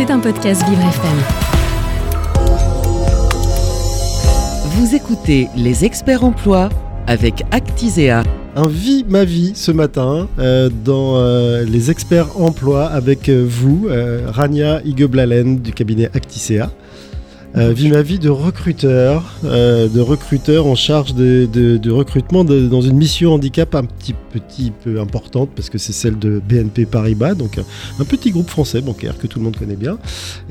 C'est 0.00 0.10
un 0.10 0.18
podcast 0.18 0.66
Vivre 0.66 0.80
FM. 0.80 1.18
Vous 4.70 4.94
écoutez 4.94 5.48
Les 5.54 5.84
Experts 5.84 6.24
Emploi 6.24 6.70
avec 7.06 7.44
Actisea. 7.50 8.22
Un 8.56 8.66
Vie 8.66 9.04
ma 9.06 9.26
vie 9.26 9.52
ce 9.54 9.72
matin 9.72 10.26
euh, 10.38 10.70
dans 10.70 11.16
euh, 11.16 11.64
Les 11.64 11.90
Experts 11.90 12.40
Emploi 12.40 12.86
avec 12.86 13.28
euh, 13.28 13.44
vous, 13.46 13.88
euh, 13.90 14.22
Rania 14.30 14.80
Igeblalen 14.86 15.58
du 15.58 15.70
cabinet 15.70 16.08
Actisea. 16.14 16.70
Euh, 17.56 17.74
ma 17.90 18.02
vie 18.02 18.20
de 18.20 18.28
recruteur, 18.28 19.24
euh, 19.44 19.88
de 19.88 20.00
recruteur 20.00 20.66
en 20.66 20.76
charge 20.76 21.14
de, 21.14 21.90
recrutement 21.90 22.44
dans 22.44 22.80
une 22.80 22.96
mission 22.96 23.34
handicap 23.34 23.74
un 23.74 23.84
petit, 23.84 24.14
peu 24.84 25.00
importante 25.00 25.50
parce 25.56 25.68
que 25.68 25.78
c'est 25.78 25.92
celle 25.92 26.18
de 26.18 26.40
BNP 26.48 26.86
Paribas, 26.86 27.34
donc 27.34 27.58
un, 27.58 28.04
petit 28.04 28.30
groupe 28.30 28.48
français 28.48 28.80
bancaire 28.80 29.18
que 29.18 29.26
tout 29.26 29.40
le 29.40 29.44
monde 29.44 29.56
connaît 29.56 29.76
bien. 29.76 29.98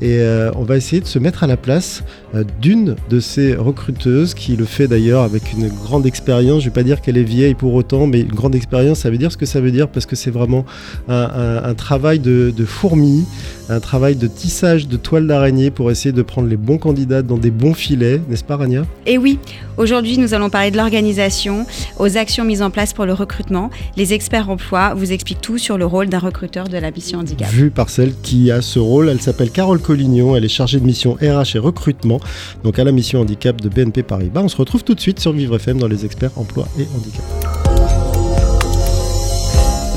Et 0.02 0.18
euh, 0.18 0.50
on 0.56 0.64
va 0.64 0.76
essayer 0.76 1.00
de 1.00 1.06
se 1.06 1.18
mettre 1.18 1.42
à 1.44 1.46
la 1.46 1.56
place 1.56 2.02
euh, 2.34 2.44
d'une 2.60 2.96
de 3.08 3.20
ces 3.20 3.54
recruteuses 3.54 4.34
qui 4.34 4.56
le 4.56 4.66
fait 4.66 4.86
d'ailleurs 4.86 5.22
avec 5.22 5.52
une 5.54 5.68
grande 5.68 6.04
expérience. 6.04 6.60
Je 6.60 6.66
vais 6.66 6.74
pas 6.74 6.82
dire 6.82 7.00
qu'elle 7.00 7.16
est 7.16 7.22
vieille 7.22 7.54
pour 7.54 7.72
autant, 7.72 8.06
mais 8.06 8.20
une 8.20 8.34
grande 8.34 8.54
expérience, 8.54 9.00
ça 9.00 9.10
veut 9.10 9.18
dire 9.18 9.32
ce 9.32 9.38
que 9.38 9.46
ça 9.46 9.60
veut 9.60 9.70
dire 9.70 9.88
parce 9.88 10.04
que 10.04 10.16
c'est 10.16 10.30
vraiment 10.30 10.66
un, 11.08 11.74
travail 11.74 12.18
de, 12.18 12.52
de 12.54 12.64
fourmi, 12.66 13.24
un 13.70 13.80
travail 13.80 14.16
de 14.16 14.26
tissage 14.26 14.86
de 14.86 14.96
toile 14.98 15.26
d'araignée 15.26 15.70
pour 15.70 15.90
essayer 15.90 16.12
de 16.12 16.22
prendre 16.22 16.48
les 16.48 16.58
bons 16.58 16.76
candidats 16.76 16.89
dans 16.92 17.36
des 17.36 17.50
bons 17.50 17.74
filets, 17.74 18.20
n'est-ce 18.28 18.44
pas 18.44 18.56
Rania? 18.56 18.84
Et 19.06 19.18
oui, 19.18 19.38
aujourd'hui 19.76 20.18
nous 20.18 20.34
allons 20.34 20.50
parler 20.50 20.70
de 20.70 20.76
l'organisation, 20.76 21.66
aux 21.98 22.16
actions 22.16 22.44
mises 22.44 22.62
en 22.62 22.70
place 22.70 22.92
pour 22.92 23.06
le 23.06 23.12
recrutement. 23.12 23.70
Les 23.96 24.12
experts 24.12 24.50
emploi 24.50 24.94
vous 24.94 25.12
expliquent 25.12 25.40
tout 25.40 25.58
sur 25.58 25.78
le 25.78 25.86
rôle 25.86 26.08
d'un 26.08 26.18
recruteur 26.18 26.68
de 26.68 26.78
la 26.78 26.90
mission 26.90 27.20
handicap. 27.20 27.48
Vue 27.50 27.70
par 27.70 27.90
celle 27.90 28.12
qui 28.22 28.50
a 28.50 28.62
ce 28.62 28.78
rôle, 28.78 29.08
elle 29.08 29.20
s'appelle 29.20 29.50
Carole 29.50 29.80
Collignon, 29.80 30.36
elle 30.36 30.44
est 30.44 30.48
chargée 30.48 30.80
de 30.80 30.84
mission 30.84 31.14
RH 31.14 31.56
et 31.56 31.58
recrutement, 31.58 32.20
donc 32.64 32.78
à 32.78 32.84
la 32.84 32.92
mission 32.92 33.20
handicap 33.20 33.60
de 33.60 33.68
BNP 33.68 34.02
Paribas. 34.02 34.42
On 34.42 34.48
se 34.48 34.56
retrouve 34.56 34.84
tout 34.84 34.94
de 34.94 35.00
suite 35.00 35.20
sur 35.20 35.32
Vivre 35.32 35.56
FM 35.56 35.78
dans 35.78 35.88
les 35.88 36.04
experts 36.04 36.32
emploi 36.36 36.66
et 36.78 36.86
handicap. 36.96 37.24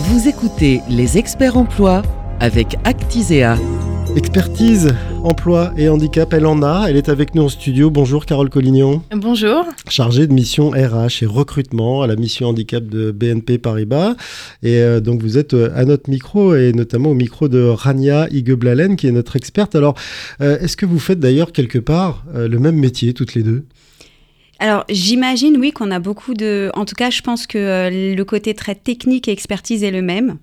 Vous 0.09 0.27
écoutez 0.27 0.81
Les 0.89 1.17
Experts 1.17 1.57
Emploi 1.57 2.03
avec 2.39 2.77
Actisea. 2.83 3.57
Expertise, 4.15 4.93
emploi 5.23 5.73
et 5.75 5.89
handicap, 5.89 6.33
elle 6.33 6.45
en 6.45 6.61
a. 6.61 6.85
Elle 6.87 6.97
est 6.97 7.09
avec 7.09 7.33
nous 7.33 7.43
en 7.43 7.49
studio. 7.49 7.89
Bonjour 7.89 8.27
Carole 8.27 8.49
Collignon, 8.49 9.01
Bonjour. 9.15 9.65
chargée 9.89 10.27
de 10.27 10.33
mission 10.33 10.69
RH 10.69 11.23
et 11.23 11.25
recrutement 11.25 12.03
à 12.03 12.07
la 12.07 12.15
mission 12.15 12.49
handicap 12.49 12.85
de 12.85 13.11
BNP 13.11 13.57
Paribas. 13.57 14.15
Et 14.61 14.77
euh, 14.81 14.99
donc 14.99 15.21
vous 15.21 15.37
êtes 15.39 15.55
euh, 15.55 15.71
à 15.75 15.85
notre 15.85 16.11
micro 16.11 16.55
et 16.55 16.73
notamment 16.73 17.09
au 17.09 17.13
micro 17.15 17.47
de 17.47 17.63
Rania 17.63 18.27
Igeblalen 18.29 18.95
qui 18.97 19.07
est 19.07 19.11
notre 19.11 19.35
experte. 19.35 19.75
Alors 19.75 19.95
euh, 20.41 20.59
est-ce 20.59 20.77
que 20.77 20.85
vous 20.85 20.99
faites 20.99 21.19
d'ailleurs 21.19 21.51
quelque 21.51 21.79
part 21.79 22.23
euh, 22.35 22.47
le 22.47 22.59
même 22.59 22.77
métier 22.77 23.13
toutes 23.13 23.33
les 23.33 23.41
deux? 23.43 23.63
Alors 24.63 24.85
j'imagine 24.87 25.57
oui 25.57 25.73
qu'on 25.73 25.91
a 25.91 25.99
beaucoup 25.99 26.33
de... 26.33 26.71
En 26.73 26.85
tout 26.85 26.95
cas 26.95 27.09
je 27.09 27.21
pense 27.21 27.47
que 27.47 27.57
euh, 27.57 28.15
le 28.15 28.23
côté 28.23 28.53
très 28.53 28.75
technique 28.75 29.27
et 29.27 29.31
expertise 29.33 29.83
est 29.83 29.91
le 29.91 30.01
même. 30.01 30.37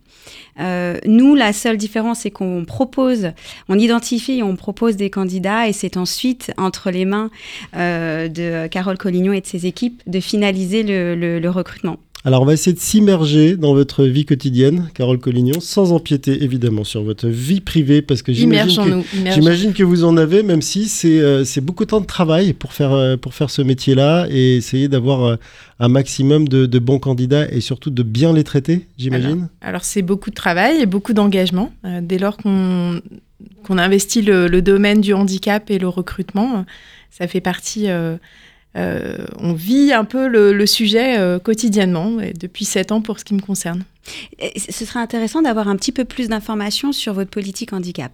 Euh, 0.58 0.98
nous, 1.06 1.34
la 1.34 1.54
seule 1.54 1.78
différence, 1.78 2.20
c'est 2.20 2.30
qu'on 2.30 2.66
propose, 2.66 3.30
on 3.70 3.78
identifie 3.78 4.42
on 4.44 4.56
propose 4.56 4.96
des 4.96 5.08
candidats 5.08 5.68
et 5.68 5.72
c'est 5.72 5.96
ensuite 5.96 6.52
entre 6.58 6.90
les 6.90 7.06
mains 7.06 7.30
euh, 7.74 8.28
de 8.28 8.66
Carole 8.66 8.98
Collignon 8.98 9.32
et 9.32 9.40
de 9.40 9.46
ses 9.46 9.64
équipes 9.64 10.02
de 10.06 10.20
finaliser 10.20 10.82
le 10.82 11.48
recrutement. 11.48 11.96
Alors 12.22 12.42
on 12.42 12.44
va 12.44 12.52
essayer 12.52 12.74
de 12.74 12.80
s'immerger 12.80 13.56
dans 13.56 13.72
votre 13.72 14.04
vie 14.04 14.26
quotidienne, 14.26 14.90
Carole 14.92 15.18
Collignon, 15.18 15.58
sans 15.60 15.92
empiéter 15.92 16.44
évidemment 16.44 16.84
sur 16.84 17.02
votre 17.02 17.28
vie 17.28 17.62
privée 17.62 18.02
parce 18.02 18.20
que 18.20 18.30
j'imagine 18.34 19.72
que 19.72 19.82
vous 19.82 20.04
en 20.04 20.18
avez, 20.18 20.42
même 20.42 20.60
si 20.60 20.88
c'est 20.88 21.18
euh, 21.18 21.44
c'est 21.44 21.62
beaucoup 21.62 21.84
de 21.84 21.90
temps 21.90 22.00
de 22.02 22.06
travail 22.06 22.52
pour 22.52 22.74
faire, 22.74 22.92
euh, 22.92 23.16
pour 23.16 23.32
faire 23.32 23.48
ce 23.48 23.62
métier-là 23.62 24.26
et 24.28 24.56
essayer 24.56 24.88
d'avoir 24.88 25.24
euh, 25.24 25.36
un 25.78 25.88
maximum 25.88 26.46
de, 26.46 26.66
de 26.66 26.78
bons 26.78 26.98
candidats 26.98 27.50
et 27.50 27.62
surtout 27.62 27.88
de 27.88 28.02
bien 28.02 28.34
les 28.34 28.44
traiter, 28.44 28.86
j'imagine. 28.98 29.48
Alors 29.62 29.84
c'est 29.84 30.02
beaucoup 30.02 30.28
de 30.28 30.34
travail 30.34 30.82
et 30.82 30.86
beaucoup 30.86 31.14
d'engagement. 31.14 31.72
Euh, 31.86 32.00
dès 32.02 32.18
lors 32.18 32.36
qu'on 32.36 33.00
investit 33.70 34.20
le, 34.20 34.46
le 34.46 34.60
domaine 34.60 35.00
du 35.00 35.14
handicap 35.14 35.70
et 35.70 35.78
le 35.78 35.88
recrutement, 35.88 36.66
ça 37.10 37.26
fait 37.26 37.40
partie. 37.40 37.86
Euh, 38.76 39.26
on 39.38 39.52
vit 39.52 39.92
un 39.92 40.04
peu 40.04 40.28
le, 40.28 40.52
le 40.52 40.66
sujet 40.66 41.18
euh, 41.18 41.38
quotidiennement 41.38 42.20
et 42.20 42.32
depuis 42.32 42.64
sept 42.64 42.92
ans 42.92 43.00
pour 43.00 43.18
ce 43.18 43.24
qui 43.24 43.34
me 43.34 43.40
concerne. 43.40 43.82
Et 44.38 44.58
ce 44.58 44.84
serait 44.84 45.00
intéressant 45.00 45.42
d'avoir 45.42 45.68
un 45.68 45.76
petit 45.76 45.92
peu 45.92 46.04
plus 46.04 46.28
d'informations 46.28 46.92
sur 46.92 47.12
votre 47.14 47.30
politique 47.30 47.72
handicap. 47.72 48.12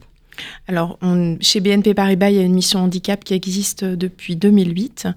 Alors, 0.69 0.99
on- 1.01 1.39
chez 1.41 1.61
BNP 1.61 1.95
Paribas, 1.95 2.29
il 2.31 2.37
y 2.37 2.39
a 2.39 2.43
une 2.43 2.53
mission 2.55 2.81
handicap 2.81 3.25
qui 3.25 3.33
existe 3.33 3.85
depuis 3.85 4.37
2008, 4.37 5.09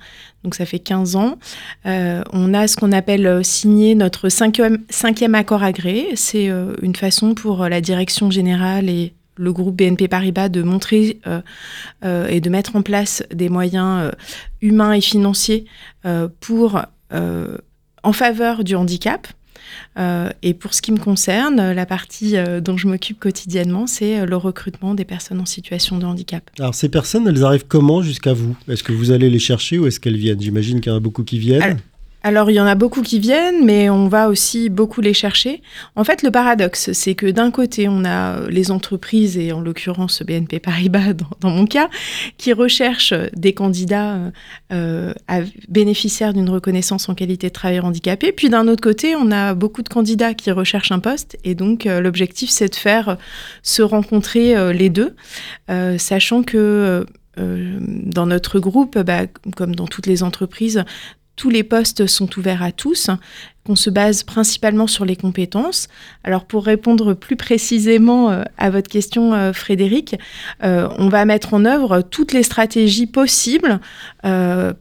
donc 0.46 0.56
ça 0.56 0.66
fait 0.66 0.80
15 0.80 1.18
ans. 1.18 1.38
Euh, 1.86 2.22
on 2.32 2.54
a 2.54 2.68
ce 2.70 2.78
qu'on 2.78 2.94
appelle 2.94 3.44
signer 3.44 3.96
notre 3.96 4.30
cinquième, 4.30 4.78
cinquième 4.90 5.36
accord 5.36 5.62
agréé. 5.64 6.16
C'est 6.16 6.50
une 6.82 6.96
façon 6.96 7.34
pour 7.34 7.68
la 7.68 7.82
direction 7.82 8.32
générale 8.32 8.88
et 8.90 9.14
le 9.40 9.54
groupe 9.54 9.76
BNP 9.76 10.08
Paribas 10.08 10.50
de 10.50 10.62
montrer 10.62 11.20
euh, 11.26 11.42
euh, 12.04 12.28
et 12.28 12.42
de 12.42 12.50
mettre 12.50 12.76
en 12.76 12.82
place 12.82 13.24
des 13.34 13.50
moyens 13.50 14.04
euh, 14.04 14.12
humains 14.62 14.94
et 14.94 15.02
financiers 15.02 15.66
pour, 16.40 16.82
en 18.04 18.14
faveur 18.14 18.64
du 18.64 18.76
handicap. 18.76 19.28
Euh, 19.98 20.30
et 20.42 20.54
pour 20.54 20.74
ce 20.74 20.82
qui 20.82 20.92
me 20.92 20.98
concerne, 20.98 21.72
la 21.72 21.86
partie 21.86 22.38
euh, 22.38 22.62
dont 22.62 22.78
je 22.78 22.88
m'occupe 22.88 23.20
quotidiennement, 23.20 23.88
c'est 23.88 24.20
euh, 24.20 24.26
le 24.26 24.36
recrutement 24.36 24.94
des 24.94 25.06
personnes 25.06 25.40
en 25.40 25.46
situation 25.46 25.98
de 25.98 26.06
handicap. 26.06 26.50
Alors 26.60 26.76
ces 26.76 26.90
personnes, 26.90 27.28
elles 27.28 27.44
arrivent 27.44 27.66
comment 27.68 28.02
jusqu'à 28.02 28.34
vous? 28.34 28.56
Est-ce 28.68 28.84
que 28.84 28.94
vous 28.94 29.12
allez 29.12 29.30
les 29.30 29.40
chercher 29.40 29.78
ou 29.80 29.88
est-ce 29.88 30.00
qu'elles 30.00 30.18
viennent? 30.18 30.42
J'imagine 30.42 30.82
qu'il 30.82 30.92
y 30.92 30.94
en 30.94 30.98
a 30.98 31.02
beaucoup 31.02 31.24
qui 31.24 31.40
viennent. 31.40 31.62
Alors, 31.62 31.78
Alors, 32.22 32.52
il 32.52 32.56
y 32.56 32.60
en 32.60 32.66
a 32.66 32.76
beaucoup 32.76 33.02
qui 33.02 33.20
viennent, 33.20 33.64
mais 33.64 33.90
on 33.90 34.10
va 34.10 34.28
aussi 34.28 34.70
beaucoup 34.70 35.00
les 35.00 35.14
chercher. 35.14 35.62
En 35.96 36.04
fait, 36.04 36.22
le 36.22 36.32
paradoxe, 36.32 36.92
c'est 36.92 37.16
que 37.16 37.28
d'un 37.28 37.50
côté, 37.50 37.88
on 37.88 38.04
a 38.04 38.40
euh, 38.40 38.50
les 38.50 38.72
entreprises, 38.72 39.38
et 39.38 39.54
en 39.54 39.62
l'occurrence 39.62 40.22
BNP 40.24 40.60
Paribas 40.60 41.14
dans, 41.40 41.50
mon 41.50 41.66
cas, 41.66 41.90
qui 42.38 42.52
recherchent 42.52 43.14
des 43.34 43.54
candidats 43.54 44.18
euh, 44.74 45.14
euh, 45.32 45.46
bénéficiaires 45.70 46.34
d'une 46.34 46.50
reconnaissance 46.50 47.08
en 47.08 47.16
qualité 47.16 47.48
de 47.48 47.54
travailleur 47.54 47.86
handicapé. 47.86 48.34
Puis 48.34 48.50
d'un 48.50 48.68
autre 48.68 48.82
côté, 48.82 49.16
on 49.16 49.32
a 49.32 49.54
beaucoup 49.54 49.82
de 49.82 49.90
candidats 49.90 50.34
qui 50.34 50.52
recherchent 50.52 50.92
un 50.92 51.00
poste, 51.00 51.38
et 51.46 51.56
donc 51.56 51.86
l'objectif, 51.86 52.50
c'est 52.50 52.70
de 52.70 52.76
faire 52.76 53.18
se 53.64 53.82
rencontrer 53.82 54.74
les 54.74 54.90
deux, 54.90 55.16
sachant 55.98 56.44
que 56.44 57.06
dans 57.38 58.26
notre 58.26 58.60
groupe, 58.60 58.98
bah, 59.00 59.22
comme 59.56 59.76
dans 59.76 59.88
toutes 59.88 60.08
les 60.08 60.24
entreprises, 60.24 60.84
tous 61.40 61.50
les 61.50 61.64
postes 61.64 62.06
sont 62.06 62.38
ouverts 62.38 62.62
à 62.62 62.74
tous, 62.74 63.10
qu'on 63.64 63.78
se 63.78 63.90
base 63.90 64.24
principalement 64.24 64.88
sur 64.88 65.06
les 65.06 65.16
compétences. 65.16 65.88
Alors 66.26 66.44
pour 66.44 66.66
répondre 66.66 67.14
plus 67.14 67.38
précisément 67.38 68.30
euh, 68.30 68.44
à 68.58 68.70
votre 68.70 68.90
question, 68.90 69.34
euh, 69.34 69.54
Frédéric, 69.54 70.18
euh, 70.66 70.90
on 70.98 71.08
va 71.08 71.24
mettre 71.24 71.54
en 71.54 71.64
œuvre 71.64 72.02
toutes 72.02 72.34
les 72.34 72.44
stratégies 72.44 73.08
possibles 73.08 73.80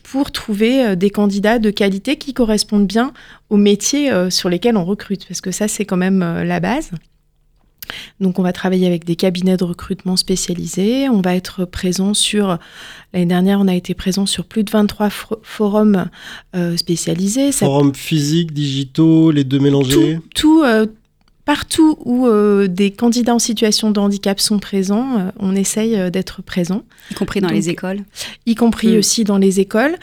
pour 0.02 0.32
trouver 0.32 0.96
des 0.96 1.10
candidats 1.10 1.60
de 1.60 1.70
qualité 1.70 2.16
qui 2.16 2.34
correspondent 2.34 2.88
bien 2.88 3.12
aux 3.50 3.56
métiers 3.56 4.10
sur 4.30 4.48
lesquels 4.48 4.76
on 4.76 4.84
recrute, 4.84 5.28
parce 5.28 5.40
que 5.40 5.52
ça 5.52 5.68
c'est 5.68 5.84
quand 5.84 5.96
même 5.96 6.20
la 6.42 6.58
base. 6.58 6.90
Donc 8.20 8.38
on 8.38 8.42
va 8.42 8.52
travailler 8.52 8.86
avec 8.86 9.04
des 9.04 9.14
cabinets 9.16 9.56
de 9.56 9.64
recrutement 9.64 10.16
spécialisés, 10.16 11.08
on 11.08 11.20
va 11.20 11.34
être 11.36 11.64
présent 11.64 12.14
sur 12.14 12.58
l'année 13.12 13.26
dernière, 13.26 13.60
on 13.60 13.68
a 13.68 13.74
été 13.74 13.94
présent 13.94 14.26
sur 14.26 14.44
plus 14.44 14.64
de 14.64 14.70
23 14.70 15.08
fo- 15.08 15.38
forums 15.42 16.06
euh, 16.56 16.76
spécialisés. 16.76 17.52
Ça- 17.52 17.66
Forums 17.66 17.94
physiques, 17.94 18.52
digitaux, 18.52 19.30
les 19.30 19.44
deux 19.44 19.60
mélangés? 19.60 20.18
tout 20.34 20.62
euh, 20.64 20.86
partout 21.44 21.96
où 22.04 22.26
euh, 22.26 22.66
des 22.66 22.90
candidats 22.90 23.34
en 23.34 23.38
situation 23.38 23.90
de 23.90 24.00
handicap 24.00 24.40
sont 24.40 24.58
présents, 24.58 25.18
euh, 25.18 25.30
on 25.38 25.54
essaye 25.54 25.94
euh, 25.96 26.10
d'être 26.10 26.42
présent, 26.42 26.82
y 27.10 27.14
compris 27.14 27.40
dans 27.40 27.46
Donc, 27.48 27.56
les 27.56 27.68
écoles? 27.70 28.00
y 28.46 28.54
compris 28.54 28.88
Mm. 28.96 28.98
aussi 28.98 29.24
dans 29.24 29.38
les 29.38 29.60
écoles. 29.60 29.96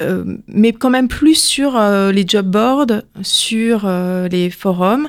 Euh, 0.00 0.24
mais 0.46 0.72
quand 0.72 0.90
même 0.90 1.08
plus 1.08 1.34
sur 1.34 1.76
euh, 1.76 2.10
les 2.10 2.24
job 2.26 2.46
boards, 2.46 3.02
sur 3.22 3.82
euh, 3.84 4.28
les 4.28 4.50
forums. 4.50 5.08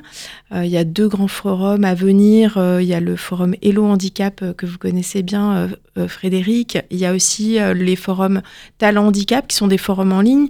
Il 0.53 0.67
y 0.67 0.75
a 0.75 0.83
deux 0.83 1.07
grands 1.07 1.29
forums 1.29 1.85
à 1.85 1.95
venir. 1.95 2.57
Il 2.81 2.85
y 2.85 2.93
a 2.93 2.99
le 2.99 3.15
forum 3.15 3.55
Hello 3.61 3.85
Handicap 3.85 4.43
que 4.57 4.65
vous 4.65 4.77
connaissez 4.77 5.23
bien, 5.23 5.69
Frédéric. 6.09 6.77
Il 6.89 6.97
y 6.97 7.05
a 7.05 7.13
aussi 7.13 7.57
les 7.73 7.95
forums 7.95 8.41
Talent 8.77 9.07
Handicap 9.07 9.47
qui 9.47 9.55
sont 9.55 9.67
des 9.67 9.77
forums 9.77 10.11
en 10.11 10.19
ligne 10.19 10.49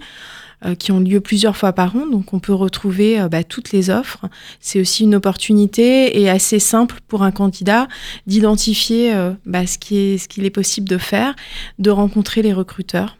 qui 0.80 0.92
ont 0.92 1.00
lieu 1.00 1.22
plusieurs 1.22 1.56
fois 1.56 1.74
par 1.74 1.96
an. 1.96 2.08
Donc 2.08 2.34
on 2.34 2.40
peut 2.40 2.52
retrouver 2.52 3.24
bah, 3.30 3.44
toutes 3.44 3.72
les 3.74 3.92
offres. 3.92 4.26
C'est 4.60 4.82
aussi 4.82 5.04
une 5.04 5.14
opportunité 5.14 6.20
et 6.20 6.32
assez 6.32 6.58
simple 6.58 6.96
pour 7.08 7.22
un 7.22 7.32
candidat 7.32 7.88
d'identifier 8.26 9.14
bah, 9.46 9.68
ce 9.68 9.78
qu'il 9.78 10.46
est 10.46 10.50
possible 10.50 10.90
de 10.90 10.98
faire, 10.98 11.36
de 11.78 11.92
rencontrer 11.92 12.42
les 12.42 12.54
recruteurs 12.54 13.18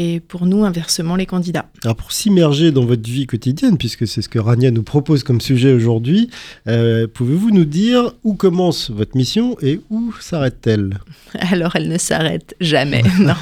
et 0.00 0.20
pour 0.20 0.46
nous, 0.46 0.64
inversement, 0.64 1.16
les 1.16 1.26
candidats. 1.26 1.66
Alors 1.82 1.96
pour 1.96 2.12
s'immerger 2.12 2.70
dans 2.70 2.84
votre 2.84 3.10
vie 3.10 3.26
quotidienne, 3.26 3.76
puisque 3.76 4.06
c'est 4.06 4.22
ce 4.22 4.28
que 4.28 4.38
Rania 4.38 4.70
nous 4.70 4.84
propose 4.84 5.24
comme 5.24 5.40
sujet 5.40 5.72
aujourd'hui, 5.72 6.30
euh, 6.68 7.08
pouvez-vous 7.12 7.50
nous 7.50 7.64
dire 7.64 8.12
où 8.22 8.34
commence 8.34 8.92
votre 8.92 9.16
mission 9.16 9.56
et 9.60 9.80
où 9.90 10.14
s'arrête-t-elle? 10.20 11.00
Alors 11.50 11.74
elle 11.74 11.88
ne 11.88 11.98
s'arrête 11.98 12.54
jamais. 12.60 13.02
non. 13.18 13.34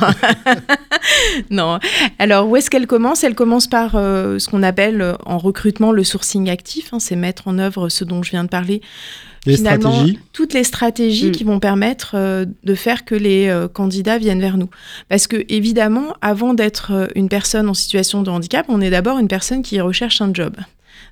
non. 1.51 1.79
Alors 2.19 2.49
où 2.49 2.57
est-ce 2.57 2.71
qu'elle 2.71 2.87
commence? 2.87 3.23
Elle 3.23 3.35
commence 3.35 3.67
par 3.67 3.95
euh, 3.95 4.39
ce 4.39 4.49
qu'on 4.49 4.63
appelle 4.63 5.03
euh, 5.03 5.13
en 5.27 5.37
recrutement 5.37 5.93
le 5.93 6.05
sourcing 6.05 6.49
actif, 6.49 6.95
hein, 6.95 7.01
c'est 7.01 7.17
mettre 7.17 7.49
en 7.49 7.59
œuvre 7.59 7.91
ce 7.91 8.03
dont 8.03 8.23
je 8.23 8.31
viens 8.31 8.45
de 8.45 8.49
parler 8.49 8.81
Les 9.47 9.57
finalement 9.57 9.93
stratégies 9.93 10.19
toutes 10.33 10.53
les 10.53 10.65
stratégies 10.65 11.29
Mm. 11.29 11.33
qui 11.33 11.45
vont 11.45 11.61
permettre 11.61 12.13
euh, 12.15 12.45
de 12.65 12.75
faire 12.75 13.05
que 13.05 13.15
les 13.15 13.49
euh, 13.49 13.69
candidats 13.69 14.19
viennent 14.19 14.41
vers 14.41 14.59
nous. 14.59 14.69
Parce 15.09 15.27
que 15.27 15.45
évidemment, 15.49 16.15
avant 16.21 16.55
d'être 16.55 16.93
euh, 16.93 17.07
une 17.15 17.29
personne 17.29 17.69
en 17.69 17.75
situation 17.75 18.23
de 18.23 18.31
handicap, 18.31 18.67
on 18.69 18.81
est 18.81 18.91
d'abord 18.91 19.19
une 19.19 19.29
personne 19.29 19.63
qui 19.63 19.81
recherche 19.81 20.21
un 20.21 20.33
job. 20.35 20.57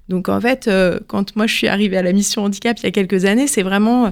Donc 0.09 0.29
en 0.29 0.41
fait, 0.41 0.69
euh, 0.69 0.99
quand 1.07 1.35
moi 1.37 1.47
je 1.47 1.55
suis 1.55 1.69
arrivée 1.69 1.97
à 1.97 2.03
la 2.03 2.13
mission 2.13 2.45
handicap 2.45 2.79
il 2.79 2.85
y 2.85 2.87
a 2.87 2.91
quelques 2.91 3.25
années, 3.25 3.47
c'est 3.47 3.63
vraiment 3.63 4.07
euh, 4.07 4.11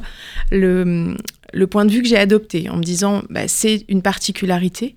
le, 0.50 1.16
le 1.52 1.66
point 1.66 1.84
de 1.84 1.90
vue 1.90 2.02
que 2.02 2.08
j'ai 2.08 2.18
adopté 2.18 2.70
en 2.70 2.76
me 2.76 2.82
disant 2.82 3.22
bah, 3.28 3.46
c'est 3.46 3.84
une 3.88 4.02
particularité. 4.02 4.96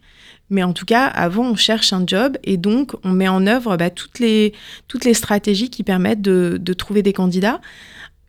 Mais 0.52 0.62
en 0.62 0.74
tout 0.74 0.86
cas, 0.86 1.08
avant, 1.08 1.50
on 1.50 1.56
cherche 1.56 1.92
un 1.92 2.04
job 2.06 2.38
et 2.44 2.58
donc 2.58 2.94
on 3.04 3.10
met 3.10 3.28
en 3.28 3.48
œuvre 3.48 3.78
bah, 3.78 3.90
toutes, 3.90 4.20
les, 4.20 4.54
toutes 4.88 5.04
les 5.04 5.16
stratégies 5.16 5.72
qui 5.72 5.82
permettent 5.82 6.22
de, 6.22 6.58
de 6.62 6.74
trouver 6.74 7.02
des 7.02 7.14
candidats. 7.14 7.62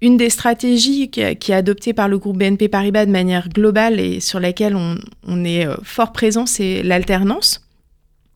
Une 0.02 0.18
des 0.18 0.28
stratégies 0.28 1.10
qui, 1.10 1.20
est 1.20 1.50
adoptée 1.50 1.94
par 1.94 2.08
le 2.08 2.18
groupe 2.18 2.36
BNP 2.36 2.68
Paribas 2.68 3.06
de 3.06 3.10
manière 3.10 3.48
globale 3.48 3.98
et 3.98 4.20
sur 4.20 4.40
laquelle 4.40 4.76
on, 4.76 4.96
on 5.26 5.44
est 5.44 5.66
euh, 5.66 5.74
fort 5.82 6.12
présent, 6.12 6.44
c'est 6.44 6.82
l'alternance, 6.82 7.66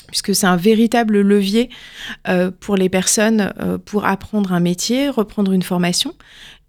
puisque 0.07 0.35
c'est 0.35 0.47
un 0.47 0.57
véritable 0.57 1.21
levier 1.21 1.69
euh, 2.29 2.51
pour 2.51 2.77
les 2.77 2.89
personnes 2.89 3.53
euh, 3.61 3.77
pour 3.77 4.07
apprendre 4.07 4.53
un 4.55 4.61
métier, 4.61 5.11
reprendre 5.11 5.53
une 5.53 5.63
formation. 5.63 6.15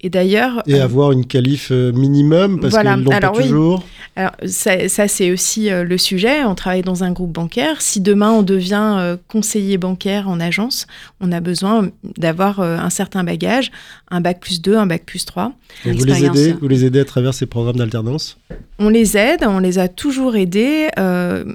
Et 0.04 0.10
d'ailleurs, 0.10 0.64
et 0.66 0.76
euh, 0.76 0.84
avoir 0.84 1.12
une 1.12 1.26
qualif 1.28 1.70
euh, 1.72 1.92
minimum 1.92 2.60
parce 2.60 2.74
Voilà. 2.74 2.96
qu'ils 2.96 3.04
l'ont 3.04 3.12
pas 3.20 3.32
oui. 3.36 3.44
toujours. 3.44 3.84
alors, 4.16 4.32
ça, 4.48 4.90
ça, 4.90 5.08
c'est 5.08 5.32
aussi 5.32 5.70
euh, 5.70 5.84
le 5.84 5.98
sujet. 6.00 6.44
On 6.44 6.56
travaille 6.56 6.82
dans 6.82 7.04
un 7.04 7.12
groupe 7.12 7.32
bancaire. 7.32 7.82
Si 7.84 8.02
demain 8.02 8.32
on 8.32 8.42
devient 8.42 9.18
conseiller 9.28 9.78
bancaire 9.78 10.28
en 10.28 10.40
agence, 10.40 10.88
on 11.20 11.32
a 11.32 11.40
besoin 11.40 11.90
d'avoir 12.18 12.62
un 12.62 12.90
certain 12.90 13.24
bagage, 13.24 13.72
un 14.10 14.22
bac 14.22 14.40
plus 14.40 14.62
2, 14.62 14.76
un 14.76 14.88
bac 14.88 15.04
plus 15.06 15.26
3. 15.26 15.54
Donc 15.86 15.96
vous 15.96 16.06
les 16.06 16.26
aidez, 16.26 16.54
vous 16.54 16.68
les 16.68 16.84
aidez 16.86 17.00
à 17.00 17.06
travers 17.06 17.34
ces 17.36 17.46
programmes 17.46 17.78
d'alternance? 17.78 18.38
On 18.80 18.90
les 18.90 19.18
aide, 19.18 19.44
on 19.44 19.60
les 19.60 19.78
a 19.78 19.88
toujours 19.88 20.36
aidés. 20.36 20.88
Euh, 20.98 21.46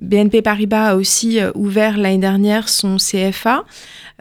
BNP 0.00 0.42
Paribas 0.42 0.88
a 0.90 0.96
aussi 0.96 1.38
ouvert 1.54 1.96
l'année 1.98 2.18
dernière 2.18 2.68
son 2.68 2.96
CFA. 2.96 3.64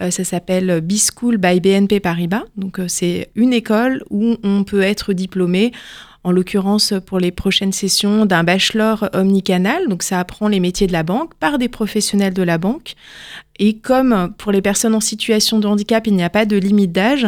Euh, 0.01 0.11
ça 0.11 0.23
s'appelle 0.23 0.81
B-School 0.81 1.37
by 1.37 1.59
BNP 1.59 1.99
Paribas. 1.99 2.43
Donc 2.55 2.79
euh, 2.79 2.87
c'est 2.87 3.29
une 3.35 3.53
école 3.53 4.03
où 4.09 4.37
on 4.43 4.63
peut 4.63 4.81
être 4.81 5.13
diplômé. 5.13 5.71
En 6.25 6.31
l'occurrence, 6.31 6.93
pour 7.05 7.19
les 7.19 7.31
prochaines 7.31 7.73
sessions, 7.73 8.25
d'un 8.25 8.45
bachelor 8.45 9.09
omnicanal. 9.13 9.89
Donc, 9.89 10.03
ça 10.03 10.21
apprend 10.21 10.47
les 10.47 10.61
métiers 10.61 10.87
de 10.87 10.93
la 10.93 11.03
banque 11.03 11.33
par 11.35 11.57
des 11.57 11.67
professionnels 11.67 12.33
de 12.33 12.43
la 12.43 12.57
banque. 12.57 12.93
Et 13.59 13.77
comme 13.77 14.33
pour 14.37 14.53
les 14.53 14.61
personnes 14.61 14.95
en 14.95 15.01
situation 15.01 15.59
de 15.59 15.67
handicap, 15.67 16.07
il 16.07 16.15
n'y 16.15 16.23
a 16.23 16.29
pas 16.29 16.45
de 16.45 16.55
limite 16.55 16.93
d'âge, 16.93 17.27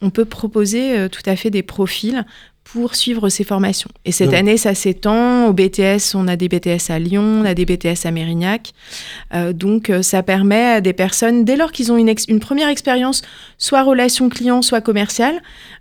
on 0.00 0.10
peut 0.10 0.24
proposer 0.24 0.96
euh, 0.96 1.08
tout 1.08 1.22
à 1.26 1.34
fait 1.34 1.50
des 1.50 1.62
profils 1.62 2.24
pour 2.72 2.96
suivre 2.96 3.28
ces 3.28 3.44
formations. 3.44 3.88
Et 4.04 4.12
cette 4.12 4.28
Donc- 4.30 4.36
année, 4.38 4.56
ça 4.56 4.74
s'étend. 4.74 5.46
Au 5.46 5.52
BTS, 5.52 6.14
on 6.14 6.26
a 6.26 6.34
des 6.36 6.48
BTS 6.48 6.90
à 6.90 6.98
Lyon, 6.98 7.22
on 7.42 7.44
a 7.44 7.54
des 7.54 7.64
BTS 7.64 8.04
à 8.06 8.10
Mérignac. 8.10 8.72
Euh, 9.34 9.52
donc, 9.52 9.88
euh, 9.88 10.02
ça 10.02 10.22
permet 10.24 10.64
à 10.64 10.80
des 10.80 10.92
personnes, 10.92 11.44
dès 11.44 11.56
lors 11.56 11.70
qu'ils 11.70 11.92
ont 11.92 11.96
une, 11.96 12.08
ex- 12.08 12.24
une 12.28 12.40
première 12.40 12.68
expérience, 12.68 13.22
soit 13.56 13.82
relation 13.84 14.28
client, 14.28 14.62
soit 14.62 14.80
commerciale, 14.80 15.40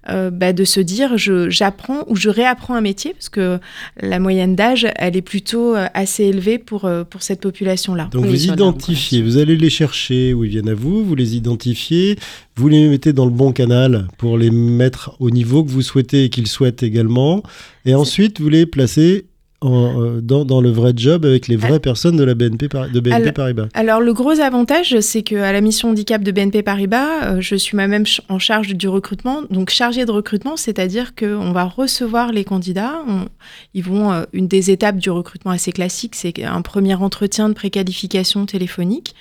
euh, 0.10 0.30
bah, 0.30 0.54
de 0.54 0.64
se 0.64 0.80
dire 0.80 1.18
je- 1.18 1.50
j'apprends 1.50 2.04
ou 2.08 2.16
je 2.16 2.30
réapprends 2.30 2.76
un 2.76 2.82
métier, 2.82 3.14
parce 3.14 3.30
que 3.30 3.60
la 4.00 4.20
moyenne 4.20 4.56
d'âge, 4.56 4.88
elle 4.98 5.18
est 5.18 5.24
plutôt 5.24 5.74
assez 5.96 6.26
élevée 6.26 6.60
pour, 6.60 6.88
pour 7.10 7.24
cette 7.24 7.42
population-là. 7.42 8.10
Donc 8.12 8.26
vous 8.26 8.46
identifiez, 8.46 9.24
vous 9.24 9.38
allez 9.38 9.58
les 9.58 9.72
chercher 9.72 10.34
où 10.36 10.44
ils 10.44 10.52
viennent 10.52 10.70
à 10.70 10.76
vous, 10.76 11.04
vous 11.04 11.16
les 11.16 11.36
identifiez, 11.36 12.18
vous 12.58 12.68
les 12.70 12.88
mettez 12.88 13.12
dans 13.12 13.26
le 13.26 13.32
bon 13.32 13.52
canal 13.52 14.08
pour 14.18 14.38
les 14.38 14.50
mettre 14.50 15.16
au 15.20 15.30
niveau 15.30 15.64
que 15.64 15.70
vous 15.70 15.82
souhaitez 15.82 16.26
et 16.26 16.30
qu'ils 16.30 16.48
souhaitent 16.48 16.84
également, 16.84 17.44
et 17.86 17.96
ensuite 17.96 18.40
vous 18.40 18.50
les 18.50 18.66
placez 18.66 19.26
en, 19.66 20.02
euh, 20.02 20.22
dans, 20.22 20.46
dans 20.46 20.62
le 20.62 20.70
vrai 20.70 20.94
job 20.96 21.26
avec 21.26 21.48
les 21.48 21.56
vraies 21.56 21.80
personnes 21.80 22.16
de 22.18 22.24
la 22.24 22.34
BNP, 22.36 22.68
de 22.68 23.00
BNP 23.00 23.12
Alors- 23.16 23.34
Paribas. 23.34 23.66
Alors 23.74 24.02
le 24.02 24.14
gros 24.14 24.40
avantage, 24.40 25.00
c'est 25.00 25.22
qu'à 25.24 25.52
la 25.52 25.62
mission 25.62 25.90
handicap 25.90 26.22
de 26.24 26.32
BNP 26.32 26.62
Paribas, 26.64 27.24
euh, 27.24 27.38
je 27.42 27.56
suis 27.56 27.76
moi-même 27.76 28.06
ch- 28.06 28.22
en 28.30 28.40
charge 28.40 28.76
du 28.76 28.88
recrutement. 28.88 29.42
Donc 29.50 29.70
chargée 29.70 30.06
de 30.06 30.12
recrutement, 30.12 30.58
c'est-à-dire 30.58 31.16
qu'on 31.16 31.52
va 31.52 31.64
recevoir 31.66 32.32
les 32.32 32.44
candidats. 32.44 33.02
On- 33.08 33.26
ils 33.74 33.84
vont 33.84 34.12
euh, 34.12 34.24
une 34.34 34.48
des 34.48 34.72
étapes 34.72 34.98
du 34.98 35.10
recrutement 35.10 35.52
assez 35.52 35.72
classique, 35.72 36.16
c'est 36.16 36.44
un 36.44 36.62
premier 36.62 36.96
entretien 36.96 37.50
de 37.50 37.54
préqualification 37.54 38.46
téléphonique, 38.46 39.14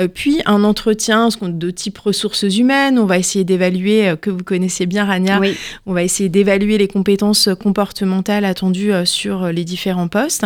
Euh, 0.00 0.08
puis 0.08 0.40
un 0.46 0.64
entretien 0.64 1.28
de 1.42 1.70
type 1.70 1.98
ressources 1.98 2.42
humaines. 2.56 2.98
On 2.98 3.06
va 3.06 3.18
essayer 3.18 3.44
d'évaluer, 3.44 4.08
euh, 4.10 4.16
que 4.16 4.30
vous 4.30 4.44
connaissez 4.44 4.86
bien 4.86 5.04
Rania, 5.04 5.40
Oui. 5.40 5.54
on 5.86 5.92
va 5.92 6.02
essayer 6.02 6.28
d'évaluer 6.28 6.78
les 6.78 6.88
compétences 6.88 7.48
comportementales 7.60 8.44
attendues 8.44 8.92
euh, 8.92 9.04
sur 9.04 9.46
les 9.48 9.64
différents 9.64 9.77
postes. 10.10 10.44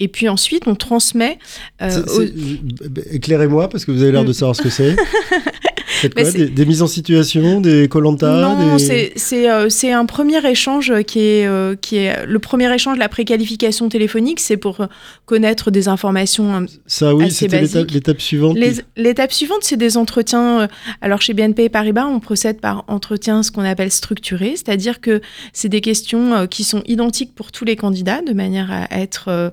Et 0.00 0.08
puis 0.08 0.28
ensuite, 0.28 0.64
on 0.66 0.74
transmet. 0.74 1.38
euh, 1.82 2.02
aux- 2.04 2.22
je- 2.26 3.14
Éclairez-moi 3.14 3.68
parce 3.68 3.84
que 3.84 3.92
vous 3.92 4.02
avez 4.02 4.12
l'air 4.12 4.24
de 4.24 4.32
savoir 4.32 4.54
ce 4.56 4.62
que 4.62 4.70
c'est. 4.70 4.96
Quoi 6.14 6.30
des, 6.30 6.48
des 6.48 6.66
mises 6.66 6.82
en 6.82 6.86
situation, 6.86 7.60
des 7.60 7.88
collantas 7.88 8.40
Non, 8.40 8.76
des... 8.76 9.12
c'est 9.16 9.50
euh, 9.50 9.68
un 9.92 10.06
premier 10.06 10.46
échange 10.48 10.92
qui 11.04 11.20
est 11.20 11.46
euh, 11.46 11.74
qui 11.74 11.96
est 11.96 12.26
le 12.26 12.38
premier 12.38 12.72
échange 12.74 12.98
la 12.98 13.08
préqualification 13.08 13.88
téléphonique, 13.88 14.40
c'est 14.40 14.56
pour 14.56 14.80
euh, 14.80 14.86
connaître 15.24 15.70
des 15.70 15.88
informations. 15.88 16.62
euh, 16.62 16.66
Ça 16.86 17.14
oui, 17.14 17.30
c'était 17.30 17.62
l'étape 17.62 18.20
suivante. 18.20 18.56
L'étape 18.96 19.32
suivante, 19.32 19.60
c'est 19.62 19.76
des 19.76 19.96
entretiens. 19.96 20.68
Alors 21.00 21.22
chez 21.22 21.34
BNP 21.34 21.68
Paribas, 21.68 22.06
on 22.06 22.20
procède 22.20 22.60
par 22.60 22.84
entretien 22.88 23.42
ce 23.42 23.50
qu'on 23.50 23.64
appelle 23.64 23.90
structuré, 23.90 24.50
c'est-à-dire 24.56 25.00
que 25.00 25.20
c'est 25.52 25.68
des 25.68 25.80
questions 25.80 26.46
qui 26.46 26.64
sont 26.64 26.82
identiques 26.86 27.34
pour 27.34 27.52
tous 27.52 27.64
les 27.64 27.76
candidats, 27.76 28.20
de 28.22 28.32
manière 28.32 28.70
à 28.70 28.86
être 28.98 29.52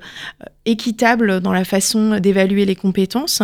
équitable 0.66 1.42
dans 1.42 1.52
la 1.52 1.66
façon 1.66 2.20
d'évaluer 2.20 2.66
les 2.66 2.76
compétences. 2.76 3.42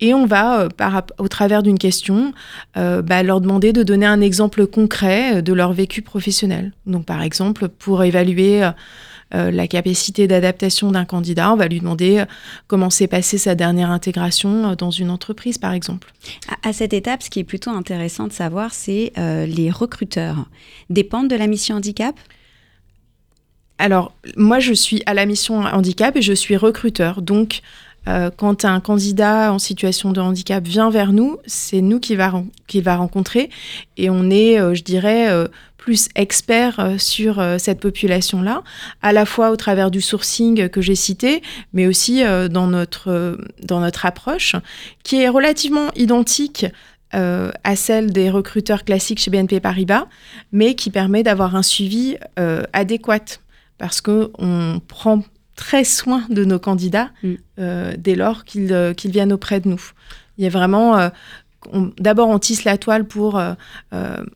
Et 0.00 0.14
on 0.14 0.26
va, 0.26 0.68
par, 0.76 1.04
au 1.18 1.28
travers 1.28 1.62
d'une 1.62 1.78
question, 1.78 2.32
euh, 2.76 3.02
bah, 3.02 3.22
leur 3.22 3.40
demander 3.40 3.72
de 3.72 3.82
donner 3.82 4.06
un 4.06 4.20
exemple 4.20 4.66
concret 4.66 5.36
euh, 5.36 5.42
de 5.42 5.52
leur 5.52 5.72
vécu 5.72 6.02
professionnel. 6.02 6.72
Donc 6.86 7.06
par 7.06 7.22
exemple, 7.22 7.68
pour 7.68 8.04
évaluer... 8.04 8.64
euh, 8.64 8.70
euh, 9.34 9.50
la 9.50 9.66
capacité 9.66 10.26
d'adaptation 10.26 10.90
d'un 10.90 11.06
candidat, 11.06 11.52
on 11.52 11.56
va 11.56 11.66
lui 11.66 11.80
demander 11.80 12.24
comment 12.66 12.90
s'est 12.90 13.06
passée 13.06 13.38
sa 13.38 13.54
dernière 13.54 13.90
intégration 13.90 14.74
dans 14.76 14.90
une 14.90 15.08
entreprise, 15.08 15.56
par 15.56 15.72
exemple. 15.72 16.12
À, 16.48 16.68
à 16.68 16.72
cette 16.74 16.92
étape, 16.92 17.22
ce 17.22 17.30
qui 17.30 17.40
est 17.40 17.44
plutôt 17.44 17.70
intéressant 17.70 18.26
de 18.26 18.32
savoir, 18.32 18.74
c'est 18.74 19.12
euh, 19.16 19.46
les 19.46 19.70
recruteurs 19.70 20.48
dépendent 20.90 21.28
de 21.28 21.36
la 21.36 21.46
mission 21.46 21.76
handicap? 21.76 22.14
Alors, 23.78 24.14
moi, 24.36 24.60
je 24.60 24.74
suis 24.74 25.02
à 25.06 25.14
la 25.14 25.24
mission 25.24 25.60
handicap 25.60 26.14
et 26.14 26.22
je 26.22 26.34
suis 26.34 26.58
recruteur. 26.58 27.22
Donc, 27.22 27.62
euh, 28.08 28.30
quand 28.36 28.64
un 28.64 28.80
candidat 28.80 29.52
en 29.52 29.58
situation 29.58 30.12
de 30.12 30.20
handicap 30.20 30.66
vient 30.66 30.90
vers 30.90 31.12
nous, 31.12 31.38
c'est 31.46 31.80
nous 31.80 32.00
qui 32.00 32.16
va, 32.16 32.42
va 32.74 32.96
rencontrer. 32.96 33.50
Et 33.96 34.10
on 34.10 34.30
est, 34.30 34.58
euh, 34.58 34.74
je 34.74 34.82
dirais, 34.82 35.30
euh, 35.30 35.46
plus 35.76 36.08
expert 36.14 36.94
sur 36.98 37.44
cette 37.58 37.80
population-là, 37.80 38.62
à 39.02 39.12
la 39.12 39.26
fois 39.26 39.50
au 39.50 39.56
travers 39.56 39.90
du 39.90 40.00
sourcing 40.00 40.68
que 40.68 40.80
j'ai 40.80 40.94
cité, 40.94 41.42
mais 41.72 41.88
aussi 41.88 42.22
dans, 42.22 42.68
notre, 42.68 43.36
dans 43.64 43.80
notre 43.80 44.06
approche, 44.06 44.54
qui 45.02 45.20
est 45.20 45.28
relativement 45.28 45.88
identique 45.96 46.66
à 47.10 47.74
celle 47.74 48.12
des 48.12 48.30
recruteurs 48.30 48.84
classiques 48.84 49.18
chez 49.18 49.32
BNP 49.32 49.58
Paribas, 49.58 50.06
mais 50.52 50.76
qui 50.76 50.88
permet 50.88 51.24
d'avoir 51.24 51.56
un 51.56 51.64
suivi 51.64 52.16
adéquat 52.72 53.40
parce 53.76 54.00
qu'on 54.00 54.80
prend 54.86 55.24
très 55.56 55.84
soin 55.84 56.22
de 56.30 56.44
nos 56.44 56.58
candidats 56.58 57.10
Mm. 57.22 57.32
euh, 57.58 57.92
dès 57.98 58.14
lors 58.14 58.44
qu'ils 58.44 58.72
euh, 58.72 58.94
qu'ils 58.94 59.10
viennent 59.12 59.32
auprès 59.32 59.60
de 59.60 59.68
nous. 59.68 59.82
Il 60.38 60.44
y 60.44 60.46
a 60.46 60.50
vraiment... 60.50 60.98
euh, 60.98 61.08
D'abord, 61.96 62.28
on 62.28 62.40
tisse 62.40 62.64
la 62.64 62.76
toile 62.76 63.04
pour 63.06 63.40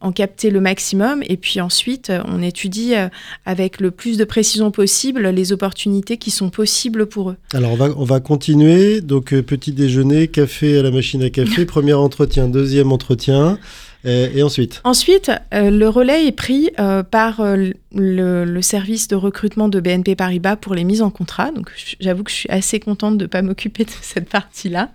en 0.01 0.13
capter 0.13 0.49
le 0.51 0.61
maximum, 0.61 1.25
et 1.27 1.37
puis 1.37 1.61
ensuite, 1.61 2.13
on 2.25 2.41
étudie 2.41 2.95
euh, 2.95 3.09
avec 3.45 3.81
le 3.81 3.91
plus 3.91 4.17
de 4.17 4.25
précision 4.25 4.71
possible 4.71 5.27
les 5.31 5.53
opportunités 5.53 6.19
qui 6.19 6.31
sont 6.31 6.51
possibles 6.51 7.07
pour 7.07 7.31
eux. 7.31 7.37
Alors 7.53 7.73
on 7.73 7.77
va, 7.77 7.89
on 7.97 8.05
va 8.05 8.21
continuer. 8.21 9.01
Donc 9.01 9.33
euh, 9.35 9.43
petit 9.43 9.73
déjeuner, 9.73 10.29
café 10.29 10.79
à 10.79 10.83
la 10.85 10.93
machine 10.93 11.21
à 11.25 11.31
café, 11.31 11.65
premier 11.77 11.95
entretien, 11.95 12.47
deuxième 12.49 12.93
entretien. 12.93 13.59
Et, 14.07 14.39
et 14.39 14.43
ensuite 14.43 14.81
Ensuite, 14.85 15.31
euh, 15.53 15.71
le 15.71 15.89
relais 15.89 16.27
est 16.27 16.33
pris 16.33 16.71
euh, 16.79 17.03
par 17.03 17.41
euh, 17.41 17.71
le, 17.93 18.45
le 18.45 18.63
service 18.63 19.09
de 19.09 19.17
recrutement 19.17 19.69
de 19.69 19.81
BNP 19.81 20.15
Paribas 20.15 20.57
pour 20.57 20.75
les 20.75 20.85
mises 20.85 21.03
en 21.03 21.11
contrat. 21.11 21.51
Donc, 21.51 21.71
j'avoue 22.01 22.23
que 22.23 22.31
je 22.31 22.37
suis 22.37 22.49
assez 22.49 22.79
contente 22.79 23.19
de 23.19 23.25
ne 23.25 23.29
pas 23.29 23.43
m'occuper 23.47 23.85
de 23.85 23.91
cette 24.03 24.29
partie-là. 24.29 24.91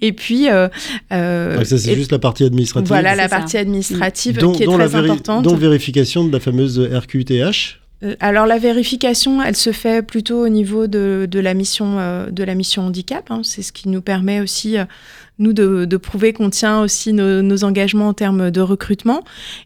Et 0.00 0.12
puis, 0.12 0.50
euh, 0.50 0.68
euh, 1.12 1.56
Donc 1.56 1.66
ça, 1.66 1.78
c'est 1.78 1.94
juste 1.94 2.12
la 2.12 2.18
partie 2.18 2.44
administrative. 2.44 2.88
voilà 2.88 3.14
la 3.14 3.28
ça. 3.28 3.38
partie 3.38 3.58
administrative 3.58 4.38
dont, 4.38 4.52
qui 4.52 4.64
est 4.64 4.66
dont 4.66 4.76
très 4.76 4.88
la 4.88 4.98
importante. 4.98 5.44
dont 5.44 5.54
vérification 5.56 6.24
de 6.24 6.32
la 6.32 6.40
fameuse 6.40 6.80
RQTH. 6.80 7.78
Euh, 8.04 8.14
Alors 8.20 8.46
la 8.46 8.58
vérification, 8.58 9.42
elle 9.42 9.56
se 9.56 9.72
fait 9.72 10.02
plutôt 10.06 10.44
au 10.44 10.48
niveau 10.48 10.86
de, 10.86 11.26
de 11.30 11.40
la 11.40 11.54
mission 11.54 11.98
euh, 11.98 12.30
de 12.30 12.44
la 12.44 12.54
mission 12.54 12.82
handicap. 12.86 13.30
hein. 13.30 13.40
C'est 13.44 13.62
ce 13.62 13.72
qui 13.72 13.88
nous 13.88 14.02
permet 14.02 14.40
aussi 14.40 14.78
euh, 14.78 14.84
nous 15.38 15.52
de, 15.52 15.84
de 15.84 15.96
prouver 15.96 16.32
qu'on 16.32 16.50
tient 16.50 16.80
aussi 16.80 17.12
nos, 17.12 17.42
nos 17.42 17.64
engagements 17.64 18.08
en 18.08 18.14
termes 18.14 18.50
de 18.50 18.60
recrutement. 18.60 19.22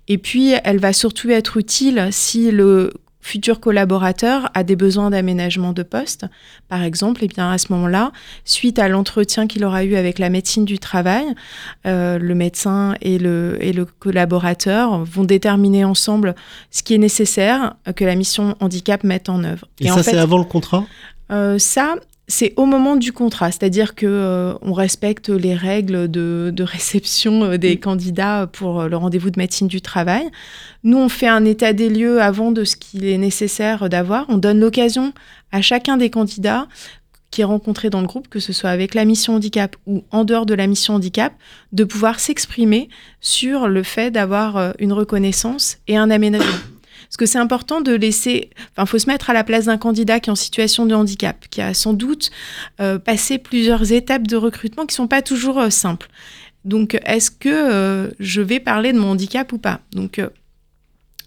Et 0.09 0.19
puis 0.19 0.53
elle 0.65 0.79
va 0.79 0.93
surtout 0.93 1.31
être 1.31 1.57
utile 1.57 2.09
si 2.11 2.51
le 2.51 2.93
futur 3.23 3.61
collaborateur 3.61 4.50
a 4.52 4.64
des 4.64 4.76
besoins 4.76 5.09
d'aménagement 5.11 5.73
de 5.73 5.83
poste, 5.83 6.26
par 6.69 6.83
exemple, 6.83 7.25
et 7.25 7.29
bien 7.29 7.50
à 7.50 7.57
ce 7.57 7.73
moment-là, 7.73 8.12
suite 8.45 8.79
à 8.79 8.88
l'entretien 8.88 9.47
qu'il 9.47 9.64
aura 9.64 9.85
eu 9.85 9.95
avec 9.95 10.19
la 10.19 10.29
médecine 10.29 10.64
du 10.64 10.79
travail, 10.79 11.25
euh, 11.87 12.19
le 12.19 12.35
médecin 12.35 12.95
et 13.00 13.19
le, 13.19 13.57
et 13.61 13.73
le 13.73 13.85
collaborateur 13.85 15.05
vont 15.05 15.25
déterminer 15.25 15.85
ensemble 15.85 16.35
ce 16.71 16.83
qui 16.83 16.95
est 16.95 16.99
nécessaire 16.99 17.75
que 17.97 18.05
la 18.05 18.17
mission 18.17 18.57
handicap 18.61 19.05
mette 19.05 19.29
en 19.29 19.45
œuvre. 19.45 19.67
Et, 19.81 19.88
ça, 19.88 20.02
fait, 20.02 20.11
c'est 20.11 20.19
avant 20.19 20.38
le 20.38 20.45
contrat? 20.45 20.85
euh, 21.31 21.59
ça, 21.59 21.95
c'est 22.29 22.52
au 22.57 22.67
moment 22.67 22.97
du 22.97 23.12
contrat, 23.12 23.50
c'est-à-dire 23.50 23.95
que 23.95 24.07
euh, 24.07 24.55
on 24.62 24.73
respecte 24.73 25.29
les 25.29 25.55
règles 25.55 26.11
de, 26.11 26.52
de 26.55 26.62
réception 26.62 27.45
euh, 27.45 27.59
des 27.59 27.76
candidats 27.79 28.49
pour 28.50 28.81
euh, 28.81 28.88
le 28.88 28.97
rendez-vous 28.97 29.31
de 29.31 29.38
médecine 29.38 29.69
du 29.69 29.81
travail. 29.81 30.29
Nous, 30.85 30.97
on 30.97 31.09
fait 31.09 31.29
un 31.29 31.45
état 31.45 31.73
des 31.73 31.88
lieux 31.88 32.23
avant 32.23 32.52
de 32.52 32.64
ce 32.64 32.76
qu'il 32.76 33.05
est 33.05 33.19
nécessaire 33.19 33.88
d'avoir. 33.88 34.25
On 34.29 34.38
donne 34.38 34.61
l'occasion 34.61 35.12
à 35.50 35.62
chacun 35.62 35.97
des 35.97 36.11
candidats 36.11 36.69
qui 37.31 37.41
est 37.41 37.45
rencontré 37.45 37.91
dans 37.91 38.00
le 38.00 38.07
groupe, 38.07 38.29
que 38.29 38.41
ce 38.41 38.52
soit 38.52 38.71
avec 38.71 38.95
la 38.95 39.05
mission 39.05 39.35
handicap 39.35 39.75
ou 39.87 40.05
en 40.11 40.25
dehors 40.25 40.47
de 40.47 40.55
la 40.55 40.67
mission 40.67 40.95
handicap, 40.95 41.33
de 41.73 41.85
pouvoir 41.85 42.21
s'exprimer 42.21 42.88
sur 43.21 43.69
le 43.69 43.83
fait 43.83 44.11
d'avoir 44.11 44.75
une 44.79 44.93
reconnaissance 44.93 45.79
et 45.88 45.97
un 45.97 46.11
aménagement. 46.11 46.72
Parce 47.12 47.19
que 47.19 47.26
c'est 47.26 47.38
important 47.38 47.83
de 47.83 47.92
laisser. 47.92 48.49
Enfin, 48.71 48.87
faut 48.87 48.99
se 48.99 49.07
mettre 49.07 49.28
à 49.28 49.35
la 49.35 49.45
place 49.45 49.66
d'un 49.66 49.76
candidat 49.76 50.19
qui 50.19 50.31
est 50.31 50.33
en 50.33 50.35
situation 50.35 50.87
de 50.87 50.95
handicap, 50.95 51.45
qui 51.50 51.61
a 51.61 51.75
sans 51.75 51.92
doute 51.92 52.31
euh, 52.81 52.99
passé 52.99 53.37
plusieurs 53.37 53.92
étapes 53.92 54.26
de 54.26 54.35
recrutement 54.35 54.87
qui 54.87 54.95
sont 54.95 55.09
pas 55.09 55.21
toujours 55.21 55.59
euh, 55.59 55.69
simples. 55.69 56.09
Donc, 56.64 56.99
est-ce 57.04 57.31
que 57.31 57.50
euh, 57.50 58.11
je 58.19 58.40
vais 58.40 58.61
parler 58.61 58.95
de 58.95 58.99
mon 58.99 59.11
handicap 59.11 59.52
ou 59.52 59.59
pas? 59.59 59.81
Donc, 59.92 60.23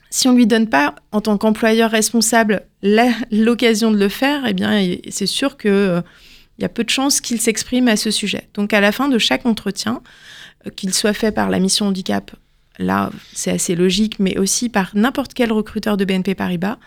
si 0.10 0.28
on 0.28 0.34
lui 0.34 0.48
donne 0.48 0.70
pas, 0.70 0.96
en 1.12 1.22
tant 1.22 1.38
qu'employeur 1.38 1.92
responsable, 1.92 2.64
l'occasion 2.82 3.92
de 3.92 3.98
le 3.98 4.10
faire, 4.10 4.48
eh 4.48 4.54
bien, 4.54 4.96
c'est 5.10 5.28
sûr 5.28 5.56
que 5.56 5.70
euh, 5.70 6.02
il 6.58 6.64
y 6.64 6.66
a 6.66 6.70
peu 6.70 6.84
de 6.84 6.90
chances 6.90 7.22
qu'il 7.22 7.40
s'exprime 7.40 7.90
à 7.90 7.96
ce 7.96 8.10
sujet. 8.10 8.50
Donc, 8.56 8.74
à 8.74 8.82
la 8.82 8.92
fin 8.92 9.08
de 9.08 9.20
chaque 9.20 9.46
entretien, 9.46 10.02
qu'il 10.76 10.96
soit 10.96 11.14
fait 11.14 11.32
par 11.32 11.52
la 11.52 11.60
mission 11.60 11.86
handicap 11.86 12.32
là, 12.80 13.12
c'est 13.34 13.52
assez 13.52 13.76
logique, 13.76 14.20
mais 14.20 14.38
aussi 14.38 14.70
par 14.70 14.92
n'importe 14.94 15.34
quel 15.34 15.52
recruteur 15.52 15.98
de 15.98 16.06
BNP 16.06 16.36
Paribas, 16.36 16.78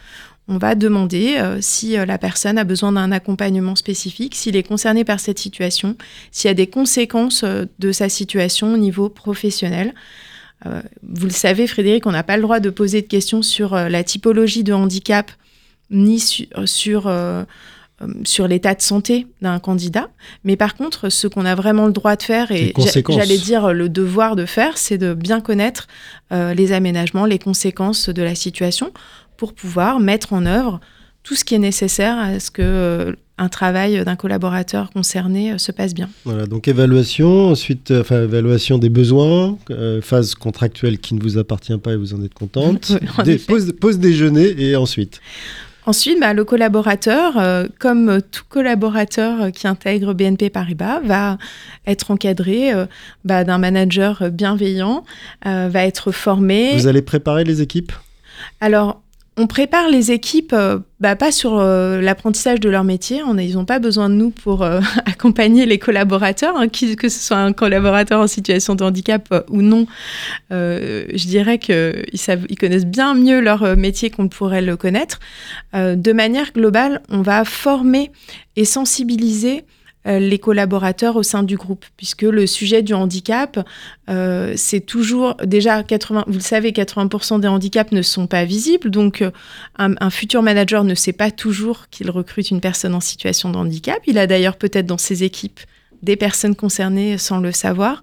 on 0.50 0.56
va 0.56 0.74
demander 0.74 1.36
euh, 1.36 1.58
si 1.60 1.98
euh, 1.98 2.06
la 2.06 2.16
personne 2.16 2.56
a 2.56 2.64
besoin 2.64 2.92
d'un 2.92 3.12
accompagnement 3.12 3.76
spécifique, 3.76 4.34
s'il 4.34 4.56
est 4.56 4.62
concerné 4.62 5.04
par 5.04 5.20
cette 5.20 5.38
situation, 5.38 5.96
s'il 6.30 6.48
y 6.48 6.50
a 6.50 6.54
des 6.54 6.68
conséquences 6.68 7.42
euh, 7.44 7.66
de 7.78 7.92
sa 7.92 8.08
situation 8.08 8.72
au 8.72 8.78
niveau 8.78 9.08
professionnel. 9.08 9.94
Vous 11.04 11.26
le 11.26 11.30
savez, 11.32 11.68
Frédéric, 11.68 12.04
on 12.06 12.10
n'a 12.10 12.24
pas 12.24 12.36
le 12.36 12.42
droit 12.42 12.58
de 12.58 12.68
poser 12.68 13.00
de 13.00 13.06
questions 13.06 13.42
sur 13.42 13.76
la 13.76 14.02
typologie 14.02 14.64
de 14.64 14.72
handicap 14.72 15.30
ni 15.88 16.18
su- 16.18 16.48
sur, 16.64 17.08
sur 18.24 18.46
l'état 18.46 18.74
de 18.74 18.80
santé 18.82 19.26
d'un 19.42 19.58
candidat. 19.58 20.08
Mais 20.44 20.56
par 20.56 20.76
contre, 20.76 21.08
ce 21.08 21.26
qu'on 21.26 21.44
a 21.44 21.54
vraiment 21.54 21.86
le 21.86 21.92
droit 21.92 22.14
de 22.16 22.22
faire, 22.22 22.52
et 22.52 22.72
j'allais 23.08 23.38
dire 23.38 23.72
le 23.72 23.88
devoir 23.88 24.36
de 24.36 24.46
faire, 24.46 24.78
c'est 24.78 24.98
de 24.98 25.14
bien 25.14 25.40
connaître 25.40 25.88
euh, 26.32 26.54
les 26.54 26.72
aménagements, 26.72 27.26
les 27.26 27.38
conséquences 27.40 28.08
de 28.08 28.22
la 28.22 28.34
situation 28.34 28.92
pour 29.36 29.52
pouvoir 29.52 29.98
mettre 30.00 30.32
en 30.32 30.46
œuvre 30.46 30.80
tout 31.24 31.34
ce 31.34 31.44
qui 31.44 31.54
est 31.56 31.58
nécessaire 31.58 32.16
à 32.18 32.38
ce 32.40 32.50
que 32.50 32.62
euh, 32.62 33.12
un 33.36 33.48
travail 33.48 34.04
d'un 34.04 34.16
collaborateur 34.16 34.90
concerné 34.90 35.52
euh, 35.52 35.58
se 35.58 35.72
passe 35.72 35.92
bien. 35.94 36.08
Voilà, 36.24 36.46
donc 36.46 36.68
évaluation, 36.68 37.48
ensuite 37.48 37.90
euh, 37.90 38.00
enfin, 38.00 38.22
évaluation 38.22 38.78
des 38.78 38.88
besoins, 38.88 39.58
euh, 39.70 40.00
phase 40.00 40.34
contractuelle 40.34 40.98
qui 40.98 41.14
ne 41.14 41.20
vous 41.20 41.36
appartient 41.38 41.76
pas 41.78 41.92
et 41.92 41.96
vous 41.96 42.14
en 42.14 42.22
êtes 42.22 42.34
contente, 42.34 42.92
Oui, 43.02 43.08
en 43.18 43.22
Dé- 43.24 43.32
effet. 43.32 43.46
pause, 43.52 43.72
pause 43.80 43.98
déjeuner 43.98 44.54
et 44.58 44.76
ensuite. 44.76 45.20
Ensuite, 45.88 46.20
bah, 46.20 46.34
le 46.34 46.44
collaborateur, 46.44 47.38
euh, 47.38 47.64
comme 47.78 48.20
tout 48.20 48.42
collaborateur 48.46 49.50
qui 49.50 49.66
intègre 49.66 50.12
BNP 50.12 50.50
Paribas, 50.50 51.00
va 51.00 51.38
être 51.86 52.10
encadré 52.10 52.74
euh, 52.74 52.84
bah, 53.24 53.42
d'un 53.42 53.56
manager 53.56 54.30
bienveillant, 54.30 55.02
euh, 55.46 55.70
va 55.72 55.86
être 55.86 56.12
formé. 56.12 56.76
Vous 56.76 56.88
allez 56.88 57.00
préparer 57.00 57.42
les 57.42 57.62
équipes? 57.62 57.92
Alors, 58.60 59.00
on 59.38 59.46
prépare 59.46 59.88
les 59.88 60.10
équipes, 60.10 60.52
euh, 60.52 60.80
bah, 60.98 61.14
pas 61.14 61.30
sur 61.30 61.58
euh, 61.58 62.00
l'apprentissage 62.00 62.58
de 62.58 62.68
leur 62.68 62.82
métier. 62.82 63.22
Ils 63.38 63.54
n'ont 63.54 63.64
pas 63.64 63.78
besoin 63.78 64.10
de 64.10 64.14
nous 64.14 64.30
pour 64.30 64.62
euh, 64.62 64.80
accompagner 65.06 65.64
les 65.64 65.78
collaborateurs, 65.78 66.56
hein, 66.56 66.68
que 66.68 67.08
ce 67.08 67.20
soit 67.20 67.36
un 67.36 67.52
collaborateur 67.52 68.20
en 68.20 68.26
situation 68.26 68.74
de 68.74 68.82
handicap 68.82 69.32
ou 69.48 69.62
non. 69.62 69.86
Je 70.50 71.26
dirais 71.26 71.58
qu'ils 71.58 72.04
ils 72.48 72.58
connaissent 72.58 72.86
bien 72.86 73.14
mieux 73.14 73.40
leur 73.40 73.76
métier 73.76 74.10
qu'on 74.10 74.28
pourrait 74.28 74.62
le 74.62 74.76
connaître. 74.76 75.20
De 75.72 76.12
manière 76.12 76.52
globale, 76.52 77.02
on 77.08 77.22
va 77.22 77.44
former 77.44 78.10
et 78.56 78.64
sensibiliser 78.64 79.64
les 80.06 80.38
collaborateurs 80.38 81.16
au 81.16 81.22
sein 81.22 81.42
du 81.42 81.56
groupe, 81.56 81.84
puisque 81.96 82.22
le 82.22 82.46
sujet 82.46 82.82
du 82.82 82.94
handicap, 82.94 83.58
euh, 84.08 84.54
c'est 84.56 84.80
toujours 84.80 85.34
déjà 85.44 85.82
80, 85.82 86.24
vous 86.26 86.34
le 86.34 86.40
savez, 86.40 86.70
80% 86.72 87.40
des 87.40 87.48
handicaps 87.48 87.92
ne 87.92 88.02
sont 88.02 88.26
pas 88.26 88.44
visibles, 88.44 88.90
donc 88.90 89.20
euh, 89.22 89.30
un, 89.78 89.94
un 90.00 90.10
futur 90.10 90.42
manager 90.42 90.84
ne 90.84 90.94
sait 90.94 91.12
pas 91.12 91.30
toujours 91.30 91.88
qu'il 91.90 92.10
recrute 92.10 92.50
une 92.50 92.60
personne 92.60 92.94
en 92.94 93.00
situation 93.00 93.50
de 93.50 93.56
handicap. 93.56 93.98
Il 94.06 94.18
a 94.18 94.26
d'ailleurs 94.26 94.56
peut-être 94.56 94.86
dans 94.86 94.98
ses 94.98 95.24
équipes 95.24 95.60
des 96.02 96.14
personnes 96.16 96.54
concernées 96.54 97.18
sans 97.18 97.38
le 97.40 97.50
savoir. 97.50 98.00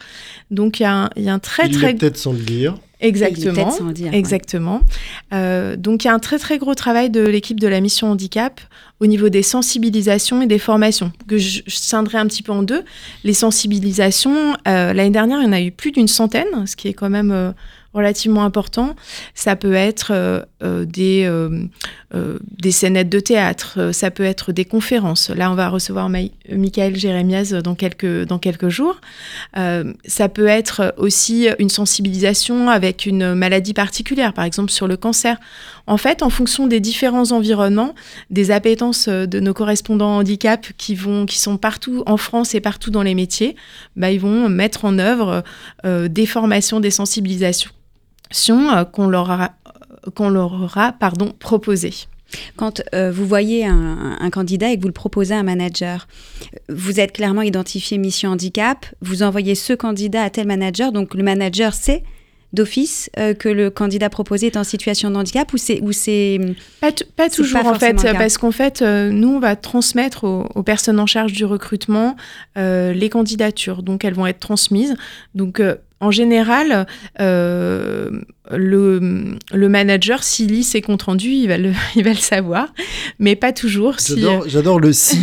Donc 0.52 0.82
il 0.82 0.84
y, 0.84 0.86
a 0.86 0.94
un- 1.06 1.10
il 1.16 1.24
y 1.24 1.30
a 1.30 1.34
un 1.34 1.40
très 1.40 1.68
Il 1.68 1.78
très 1.78 1.94
peut-être 1.94 2.18
sans 2.18 2.34
le 2.34 2.40
dire. 2.40 2.76
Exactement. 3.00 3.52
exactement 4.12 4.80
sans 4.80 4.80
ouais. 4.80 4.80
Euh, 5.34 5.76
donc 5.76 6.04
il 6.04 6.08
y 6.08 6.10
a 6.10 6.14
un 6.14 6.20
très 6.20 6.40
très 6.40 6.58
gros 6.58 6.76
travail 6.76 7.10
de 7.10 7.22
l'équipe 7.22 7.60
de 7.60 7.68
la 7.68 7.82
mission 7.82 8.08
handicap 8.12 8.62
au 9.00 9.06
niveau 9.06 9.30
des 9.30 9.44
sensibilisations 9.44 10.42
et 10.42 10.48
des 10.48 10.60
formations, 10.60 11.12
que 11.28 11.38
je, 11.38 11.62
je 11.66 11.76
scindrai 11.76 12.18
un 12.18 12.28
petit 12.28 12.44
peu 12.44 12.54
en 12.54 12.64
deux. 12.64 12.84
Les 13.24 13.34
sensibilisations, 13.34 14.56
euh, 14.68 14.94
l'année 14.94 15.10
dernière, 15.10 15.42
il 15.42 15.46
y 15.46 15.48
en 15.48 15.52
a 15.52 15.62
eu 15.62 15.72
plus 15.72 15.92
d'une 15.92 16.08
centaine, 16.08 16.66
ce 16.66 16.76
qui 16.76 16.88
est 16.88 16.94
quand 16.94 17.10
même 17.10 17.32
euh, 17.32 17.52
relativement 17.96 18.44
important. 18.44 18.96
Ça 19.34 19.56
peut 19.56 19.74
être 19.74 20.12
euh, 20.12 20.42
euh, 20.62 20.86
des, 20.86 21.24
euh, 21.26 21.68
euh, 22.14 22.38
des 22.62 22.72
scénettes 22.72 23.10
de 23.10 23.20
théâtre, 23.20 23.76
euh, 23.78 23.92
ça 23.94 24.12
peut 24.12 24.24
être 24.24 24.52
des 24.52 24.66
conférences. 24.66 25.30
Là, 25.30 25.50
on 25.50 25.56
va 25.56 25.70
recevoir 25.70 26.10
Michael 26.10 26.96
Jérémiaz 26.96 27.54
dans 27.54 27.74
quelques, 27.74 28.26
dans 28.26 28.38
quelques 28.38 28.70
jours. 28.70 29.00
Euh, 29.58 29.94
ça 30.06 30.30
peut 30.30 30.48
être 30.48 30.94
aussi 30.98 31.48
une 31.58 31.70
sensibilisation 31.70 32.70
avec 32.70 33.06
une 33.06 33.34
maladie 33.34 33.74
particulière, 33.74 34.34
par 34.34 34.44
exemple 34.44 34.72
sur 34.72 34.88
le 34.88 34.98
cancer. 34.98 35.38
En 35.88 35.98
fait, 35.98 36.22
en 36.22 36.30
fonction 36.30 36.68
des 36.68 36.80
différents 36.80 37.32
environnements, 37.32 37.96
des 38.30 38.52
appétences 38.52 39.08
de 39.08 39.40
nos 39.40 39.54
correspondants 39.54 40.18
handicap 40.18 40.68
qui, 40.78 40.96
vont, 40.96 41.26
qui 41.26 41.40
sont 41.40 41.58
partout 41.58 42.04
en 42.06 42.18
France 42.18 42.56
et 42.56 42.62
partout 42.62 42.92
dans 42.92 43.04
les 43.04 43.16
métiers, 43.16 43.56
bah, 43.96 44.12
ils 44.12 44.20
vont 44.20 44.50
mettre 44.50 44.86
en 44.86 45.00
œuvre 45.00 45.44
des 45.84 46.26
formations, 46.26 46.80
des 46.80 46.92
sensibilisations 46.92 47.72
qu'on 48.92 49.08
leur 49.08 49.24
aura, 49.24 49.52
qu'on 50.16 50.30
leur 50.30 50.54
aura 50.54 50.92
pardon, 50.94 51.34
proposées. 51.38 51.94
Quand 52.58 52.82
euh, 52.94 53.12
vous 53.12 53.26
voyez 53.26 53.66
un, 53.66 54.18
un 54.20 54.30
candidat 54.30 54.72
et 54.72 54.78
que 54.78 54.82
vous 54.82 54.88
le 54.88 54.94
proposez 54.94 55.34
à 55.34 55.40
un 55.40 55.44
manager, 55.44 56.08
vous 56.70 57.00
êtes 57.00 57.14
clairement 57.14 57.44
identifié 57.44 57.98
mission 57.98 58.32
handicap, 58.32 58.86
vous 59.02 59.24
envoyez 59.24 59.56
ce 59.56 59.74
candidat 59.74 60.24
à 60.24 60.30
tel 60.30 60.48
manager, 60.48 60.92
donc 60.92 61.14
le 61.14 61.24
manager 61.24 61.74
sait 61.74 62.04
d'office 62.56 63.10
euh, 63.20 63.34
que 63.36 63.50
le 63.50 63.70
candidat 63.70 64.10
proposé 64.10 64.48
est 64.48 64.58
en 64.58 64.64
situation 64.64 65.12
de 65.12 65.16
handicap 65.16 65.54
ou 65.54 65.58
c'est 65.58 65.80
ou 65.82 65.92
c'est 65.92 66.40
Pas, 66.82 66.92
t- 66.92 67.06
pas 67.16 67.30
C'est 67.30 67.36
toujours 67.36 67.62
pas 67.62 67.70
en 67.70 67.74
fait, 67.76 67.92
forcément 67.92 68.02
le 68.04 68.12
cas? 68.14 68.18
parce 68.18 68.38
qu'en 68.40 68.52
fait, 68.52 68.82
euh, 68.82 69.12
nous, 69.12 69.30
on 69.36 69.40
va 69.40 69.56
transmettre 69.56 70.24
aux, 70.24 70.48
aux 70.56 70.64
personnes 70.64 71.00
en 71.00 71.06
charge 71.06 71.34
du 71.34 71.46
recrutement 71.46 72.16
euh, 72.58 72.94
les 72.94 73.10
candidatures. 73.10 73.84
Donc, 73.84 74.04
elles 74.04 74.14
vont 74.16 74.26
être 74.26 74.40
transmises. 74.40 74.96
Donc, 75.36 75.60
euh, 75.60 75.76
en 76.02 76.12
général, 76.12 76.86
euh, 77.22 78.10
le, 78.52 79.38
le 79.54 79.70
manager, 79.70 80.24
s'il 80.24 80.52
lit 80.52 80.64
ses 80.64 80.82
comptes 80.82 81.04
rendus, 81.04 81.32
il 81.32 81.48
va 81.48 81.58
le, 81.58 81.72
il 81.96 82.04
va 82.04 82.10
le 82.12 82.16
savoir, 82.18 82.68
mais 83.20 83.36
pas 83.36 83.54
toujours. 83.54 84.00
Si, 84.00 84.20
J'adore 84.20 84.44
j'adore 84.48 84.80
le 84.80 84.92
si. 84.94 85.20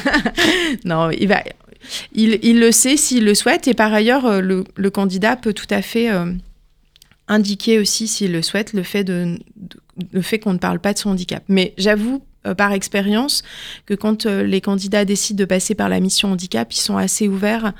non, 0.84 1.10
il 1.10 1.28
va. 1.28 1.42
Il, 2.12 2.60
le 2.60 2.72
sait 2.72 2.96
s'il 2.96 3.24
le 3.24 3.34
souhaite 3.34 3.68
et 3.68 3.74
par 3.74 3.92
ailleurs, 3.92 4.26
euh, 4.26 4.40
le, 4.40 4.64
le 4.76 4.90
candidat 4.90 5.36
peut 5.36 5.52
tout 5.52 5.66
à 5.70 5.82
fait 5.82 6.10
euh, 6.10 6.32
indiquer 7.28 7.78
aussi, 7.78 8.06
s'il 8.08 8.32
le 8.32 8.42
souhaite, 8.42 8.72
le 8.72 8.82
fait, 8.82 9.04
de, 9.04 9.38
le 10.12 10.22
fait 10.22 10.38
qu'on 10.38 10.52
ne 10.52 10.58
parle 10.58 10.80
pas 10.80 10.92
de 10.92 10.98
son 10.98 11.10
handicap. 11.10 11.42
Mais 11.48 11.74
j'avoue, 11.78 12.22
par 12.56 12.72
expérience, 12.72 13.42
que 13.86 13.94
quand 13.94 14.24
les 14.24 14.60
candidats 14.60 15.04
décident 15.04 15.38
de 15.38 15.44
passer 15.44 15.74
par 15.74 15.88
la 15.88 16.00
mission 16.00 16.32
handicap, 16.32 16.72
ils 16.72 16.80
sont 16.80 16.96
assez 16.96 17.28
ouverts 17.28 17.74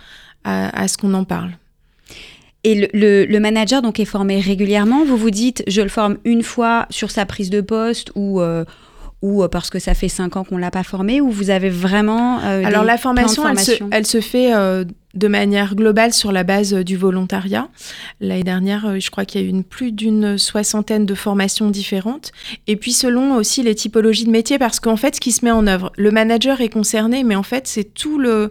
à, 0.44 0.86
ce 0.86 0.98
qu'on 0.98 1.14
en 1.14 1.24
parle. 1.24 1.52
Et 2.62 2.90
le, 2.92 3.38
manager 3.38 3.80
donc 3.80 3.98
est 4.00 4.04
formé 4.04 4.38
régulièrement. 4.38 5.04
Vous 5.04 5.16
vous 5.16 5.30
dites, 5.30 5.64
je 5.66 5.80
le 5.80 5.88
forme 5.88 6.18
une 6.24 6.42
fois 6.42 6.86
sur 6.90 7.10
sa 7.10 7.24
prise 7.24 7.48
de 7.48 7.62
poste 7.62 8.12
ou 8.14 8.42
ou 9.22 9.46
parce 9.48 9.70
que 9.70 9.78
ça 9.78 9.94
fait 9.94 10.08
cinq 10.08 10.36
ans 10.36 10.44
qu'on 10.44 10.56
l'a 10.56 10.70
pas 10.70 10.82
formé, 10.82 11.20
ou 11.20 11.30
vous 11.30 11.50
avez 11.50 11.70
vraiment 11.70 12.38
Alors 12.38 12.84
la 12.84 12.96
formation, 12.96 13.44
elle 13.90 14.06
se, 14.06 14.20
fait 14.20 14.52
de 15.14 15.28
manière 15.28 15.74
globale 15.74 16.12
sur 16.12 16.32
la 16.32 16.44
base 16.44 16.72
du 16.72 16.96
volontariat. 16.96 17.68
L'année 18.20 18.44
dernière, 18.44 18.98
je 19.00 19.10
crois 19.10 19.24
qu'il 19.24 19.42
y 19.42 19.44
a 19.44 19.48
eu 19.48 19.62
plus 19.62 19.92
d'une 19.92 20.38
soixantaine 20.38 21.04
de 21.04 21.14
formations 21.14 21.70
différentes. 21.70 22.32
Et 22.66 22.76
puis 22.76 22.92
selon 22.92 23.34
aussi 23.34 23.62
les 23.62 23.74
typologies 23.74 24.24
de 24.24 24.30
métiers, 24.30 24.58
parce 24.58 24.80
qu'en 24.80 24.96
fait, 24.96 25.16
ce 25.16 25.20
qui 25.20 25.32
se 25.32 25.44
met 25.44 25.50
en 25.50 25.66
œuvre, 25.66 25.92
le 25.96 26.10
manager 26.10 26.60
est 26.60 26.68
concerné, 26.68 27.24
mais 27.24 27.36
en 27.36 27.42
fait, 27.42 27.66
c'est 27.66 27.84
tout 27.84 28.18
le 28.18 28.50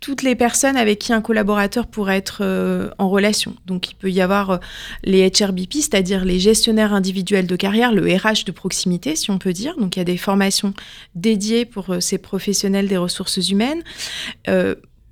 toutes 0.00 0.22
les 0.22 0.34
personnes 0.34 0.76
avec 0.76 0.98
qui 0.98 1.12
un 1.12 1.20
collaborateur 1.20 1.86
pourrait 1.86 2.16
être 2.16 2.38
euh, 2.42 2.90
en 2.98 3.08
relation. 3.08 3.54
Donc 3.66 3.90
il 3.90 3.94
peut 3.94 4.10
y 4.10 4.20
avoir 4.20 4.50
euh, 4.50 4.56
les 5.02 5.28
HRBP, 5.28 5.74
c'est-à-dire 5.74 6.24
les 6.24 6.38
gestionnaires 6.38 6.92
individuels 6.92 7.46
de 7.46 7.56
carrière, 7.56 7.92
le 7.92 8.02
RH 8.02 8.44
de 8.46 8.52
proximité, 8.52 9.16
si 9.16 9.30
on 9.30 9.38
peut 9.38 9.52
dire. 9.52 9.76
Donc 9.76 9.96
il 9.96 10.00
y 10.00 10.02
a 10.02 10.04
des 10.04 10.16
formations 10.16 10.72
dédiées 11.14 11.64
pour 11.64 11.90
euh, 11.90 12.00
ces 12.00 12.18
professionnels 12.18 12.88
des 12.88 12.96
ressources 12.96 13.48
humaines. 13.48 13.82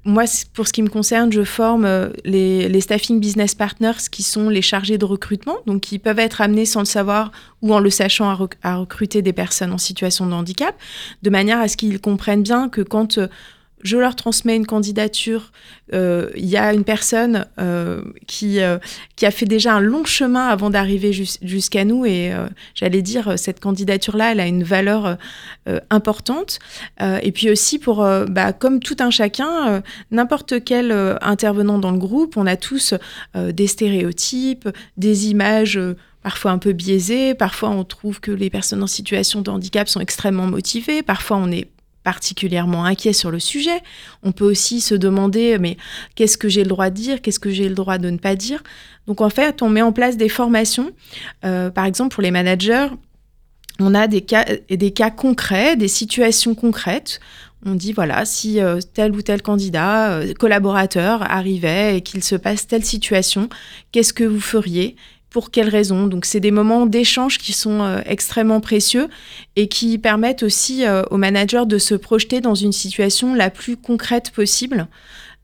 moi, 0.04 0.22
pour 0.54 0.68
ce 0.68 0.72
qui 0.72 0.82
me 0.82 0.88
concerne, 0.88 1.32
je 1.32 1.42
forme 1.42 2.12
les, 2.24 2.80
staffing 2.80 3.18
business 3.18 3.56
partners 3.56 4.08
qui 4.08 4.22
sont 4.22 4.48
les 4.48 4.62
chargés 4.62 4.98
de 4.98 5.04
recrutement, 5.04 5.56
donc 5.66 5.80
qui 5.80 5.98
peuvent 5.98 6.20
être 6.20 6.40
amenés 6.40 6.64
sans 6.64 6.78
le 6.78 6.86
savoir 6.86 7.32
ou 7.60 7.74
en 7.74 7.80
le 7.80 7.90
sachant 7.90 8.30
à 8.62 8.76
recruter 8.76 9.20
des 9.20 9.32
personnes 9.32 9.72
en 9.72 9.78
situation 9.78 10.26
de 10.26 10.32
handicap, 10.32 10.76
de 11.22 11.30
manière 11.30 11.58
à 11.58 11.66
ce 11.66 11.76
qu'ils 11.76 12.00
comprennent 12.00 12.44
bien 12.44 12.68
que 12.68 12.82
quand 12.82 13.18
je 13.82 13.96
leur 13.96 14.16
transmets 14.16 14.56
une 14.56 14.66
candidature. 14.66 15.52
Euh, 15.92 16.30
il 16.34 16.46
y 16.46 16.56
a 16.56 16.72
une 16.72 16.84
personne 16.84 17.46
euh, 17.60 18.02
qui, 18.26 18.60
euh, 18.60 18.78
qui 19.16 19.26
a 19.26 19.30
fait 19.30 19.46
déjà 19.46 19.74
un 19.74 19.80
long 19.80 20.04
chemin 20.04 20.48
avant 20.48 20.70
d'arriver 20.70 21.12
jusqu'à 21.12 21.84
nous 21.84 22.06
et 22.06 22.32
j'allais 22.74 23.02
dire, 23.02 23.38
cette 23.38 23.60
candidature-là, 23.60 24.32
elle 24.32 24.40
a 24.40 24.46
une 24.46 24.64
valeur 24.64 25.16
importante. 25.90 26.58
et 27.00 27.32
puis 27.32 27.50
aussi 27.50 27.78
pour, 27.78 28.06
bah, 28.28 28.52
comme 28.52 28.80
tout 28.80 28.96
un 29.00 29.10
chacun, 29.10 29.82
n'importe 30.10 30.64
quel 30.64 30.92
intervenant 31.20 31.78
dans 31.78 31.90
le 31.90 31.98
groupe, 31.98 32.36
on 32.36 32.46
a 32.46 32.56
tous 32.56 32.94
des 33.34 33.66
stéréotypes, 33.66 34.68
des 34.96 35.28
images 35.28 35.78
parfois 36.22 36.50
un 36.50 36.58
peu 36.58 36.72
biaisées, 36.72 37.34
parfois 37.34 37.70
on 37.70 37.84
trouve 37.84 38.20
que 38.20 38.32
les 38.32 38.50
personnes 38.50 38.82
en 38.82 38.88
situation 38.88 39.42
de 39.42 39.50
handicap 39.50 39.88
sont 39.88 40.00
extrêmement 40.00 40.46
motivées, 40.46 41.02
parfois 41.02 41.36
on 41.36 41.52
est 41.52 41.68
particulièrement 42.06 42.84
inquiet 42.84 43.12
sur 43.12 43.32
le 43.32 43.40
sujet. 43.40 43.82
On 44.22 44.30
peut 44.30 44.44
aussi 44.44 44.80
se 44.80 44.94
demander, 44.94 45.58
mais 45.58 45.76
qu'est-ce 46.14 46.38
que 46.38 46.48
j'ai 46.48 46.62
le 46.62 46.68
droit 46.68 46.88
de 46.88 46.94
dire, 46.94 47.20
qu'est-ce 47.20 47.40
que 47.40 47.50
j'ai 47.50 47.68
le 47.68 47.74
droit 47.74 47.98
de 47.98 48.08
ne 48.10 48.16
pas 48.16 48.36
dire. 48.36 48.62
Donc 49.08 49.20
en 49.20 49.28
fait, 49.28 49.60
on 49.60 49.68
met 49.68 49.82
en 49.82 49.90
place 49.90 50.16
des 50.16 50.28
formations. 50.28 50.92
Euh, 51.44 51.68
par 51.68 51.84
exemple, 51.84 52.14
pour 52.14 52.22
les 52.22 52.30
managers, 52.30 52.86
on 53.80 53.92
a 53.92 54.06
des 54.06 54.20
cas, 54.20 54.44
des 54.70 54.94
concrets, 55.16 55.74
des 55.74 55.88
situations 55.88 56.54
concrètes. 56.54 57.18
On 57.64 57.74
dit, 57.74 57.92
voilà, 57.92 58.24
si 58.24 58.60
euh, 58.60 58.78
tel 58.94 59.10
ou 59.10 59.22
tel 59.22 59.42
candidat, 59.42 60.12
euh, 60.12 60.32
collaborateur 60.32 61.22
arrivait 61.28 61.96
et 61.96 62.00
qu'il 62.02 62.22
se 62.22 62.36
passe 62.36 62.68
telle 62.68 62.84
situation, 62.84 63.48
qu'est-ce 63.90 64.12
que 64.12 64.22
vous 64.22 64.40
feriez? 64.40 64.94
Pour 65.36 65.50
quelles 65.50 65.68
raisons. 65.68 66.06
Donc 66.06 66.24
c'est 66.24 66.40
des 66.40 66.50
moments 66.50 66.86
d'échange 66.86 67.36
qui 67.36 67.52
sont 67.52 67.82
euh, 67.82 68.00
extrêmement 68.06 68.62
précieux 68.62 69.08
et 69.54 69.68
qui 69.68 69.98
permettent 69.98 70.42
aussi 70.42 70.86
euh, 70.86 71.02
aux 71.10 71.18
managers 71.18 71.66
de 71.66 71.76
se 71.76 71.94
projeter 71.94 72.40
dans 72.40 72.54
une 72.54 72.72
situation 72.72 73.34
la 73.34 73.50
plus 73.50 73.76
concrète 73.76 74.30
possible. 74.30 74.88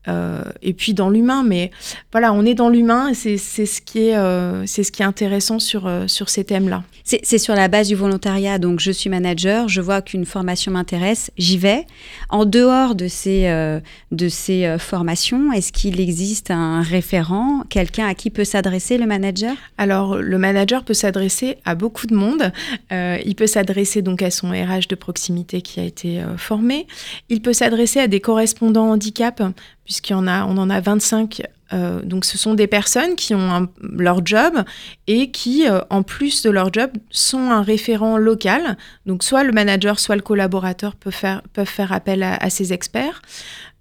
Euh, 0.07 0.43
et 0.61 0.73
puis 0.73 0.93
dans 0.93 1.09
l'humain, 1.09 1.43
mais 1.43 1.71
voilà, 2.11 2.33
on 2.33 2.45
est 2.45 2.53
dans 2.53 2.69
l'humain 2.69 3.09
et 3.09 3.13
c'est 3.13 3.37
ce, 3.37 3.81
qui 3.81 4.09
est, 4.09 4.67
c'est 4.67 4.83
ce 4.83 4.91
qui 4.91 5.01
est 5.01 5.05
intéressant 5.05 5.59
sur, 5.59 5.89
sur 6.07 6.29
ces 6.29 6.43
thèmes-là. 6.43 6.83
C'est 7.05 7.37
sur 7.37 7.53
la 7.53 7.67
base 7.67 7.89
du 7.89 7.95
volontariat, 7.95 8.59
donc 8.59 8.79
je 8.79 8.89
suis 8.89 9.09
manager, 9.09 9.67
je 9.67 9.81
vois 9.81 10.01
qu'une 10.01 10.25
formation 10.25 10.71
m'intéresse, 10.71 11.31
j'y 11.37 11.57
vais. 11.57 11.85
En 12.29 12.45
dehors 12.45 12.95
de 12.95 13.09
ces, 13.09 13.47
euh, 13.47 13.81
de 14.11 14.29
ces 14.29 14.65
euh, 14.65 14.77
formations, 14.77 15.51
est-ce 15.51 15.73
qu'il 15.73 15.99
existe 15.99 16.49
un 16.49 16.81
référent, 16.81 17.63
quelqu'un 17.69 18.07
à 18.07 18.13
qui 18.13 18.29
peut 18.29 18.45
s'adresser 18.45 18.97
le 18.97 19.05
manager? 19.05 19.53
Alors, 19.77 20.15
le 20.15 20.37
manager 20.37 20.85
peut 20.85 20.93
s'adresser 20.93 21.57
à 21.65 21.75
beaucoup 21.75 22.07
de 22.07 22.15
monde. 22.15 22.53
Euh, 22.93 23.17
il 23.25 23.35
peut 23.35 23.47
s'adresser 23.47 24.01
donc 24.01 24.21
à 24.21 24.31
son 24.31 24.51
RH 24.51 24.87
de 24.87 24.95
proximité 24.95 25.61
qui 25.61 25.81
a 25.81 25.83
été 25.83 26.23
formé. 26.37 26.87
Il 27.27 27.41
peut 27.41 27.51
s'adresser 27.51 27.99
à 27.99 28.07
des 28.07 28.21
correspondants 28.21 28.91
handicap, 28.91 29.43
puisqu'il 29.85 30.13
y 30.13 30.15
en 30.15 30.27
a, 30.27 30.45
on 30.45 30.57
en 30.57 30.69
a 30.69 30.79
25 30.79 31.41
euh, 31.73 32.01
donc 32.03 32.25
ce 32.25 32.37
sont 32.37 32.53
des 32.53 32.67
personnes 32.67 33.15
qui 33.15 33.33
ont 33.33 33.67
leur 33.81 34.25
job 34.25 34.63
et 35.07 35.31
qui, 35.31 35.67
euh, 35.67 35.79
en 35.89 36.03
plus 36.03 36.43
de 36.43 36.49
leur 36.49 36.71
job, 36.71 36.91
sont 37.09 37.49
un 37.51 37.63
référent 37.63 38.17
local. 38.17 38.77
Donc 39.05 39.23
soit 39.23 39.43
le 39.43 39.51
manager, 39.51 39.99
soit 39.99 40.15
le 40.15 40.21
collaborateur 40.21 40.95
peuvent 40.95 41.13
faire, 41.13 41.41
peuvent 41.53 41.67
faire 41.67 41.91
appel 41.91 42.23
à 42.23 42.49
ces 42.49 42.73
experts. 42.73 43.21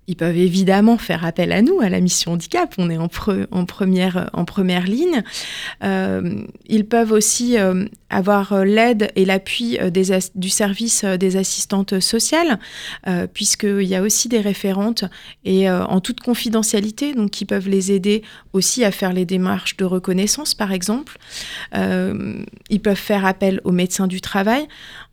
Ils 0.08 0.16
peuvent 0.16 0.36
évidemment 0.36 0.98
faire 0.98 1.24
appel 1.24 1.52
à 1.52 1.62
nous, 1.62 1.80
à 1.80 1.88
la 1.88 2.00
mission 2.00 2.32
handicap. 2.32 2.74
On 2.76 2.90
est 2.90 2.96
en, 2.96 3.06
première, 3.06 4.30
en 4.32 4.44
première 4.44 4.84
ligne. 4.84 5.22
Euh, 5.84 6.44
ils 6.66 6.86
peuvent 6.86 7.12
aussi 7.12 7.56
euh, 7.56 7.84
avoir 8.10 8.52
euh, 8.52 8.64
l'aide 8.64 9.12
et 9.14 9.24
l'appui 9.24 9.78
du 10.34 10.50
service 10.50 11.04
des 11.04 11.36
assistantes 11.36 12.00
sociales, 12.00 12.58
puisqu'il 13.32 13.84
y 13.84 13.94
a 13.94 14.02
aussi 14.02 14.28
des 14.28 14.40
référentes 14.40 15.04
et 15.44 15.70
en 15.70 16.00
toute 16.00 16.20
confidentialité, 16.20 17.14
donc 17.14 17.30
qui 17.30 17.44
peuvent 17.44 17.68
les 17.68 17.92
aider 17.92 18.22
aussi 18.52 18.84
à 18.84 18.90
faire 18.90 19.12
les 19.12 19.24
démarches 19.24 19.76
de 19.76 19.84
reconnaissance, 19.84 20.54
par 20.54 20.72
exemple. 20.72 21.18
ils 21.74 22.80
peuvent 22.82 22.96
faire 22.96 23.24
appel 23.24 23.60
aux 23.64 23.72
médecins 23.72 24.06
du 24.06 24.20
travail. 24.20 24.66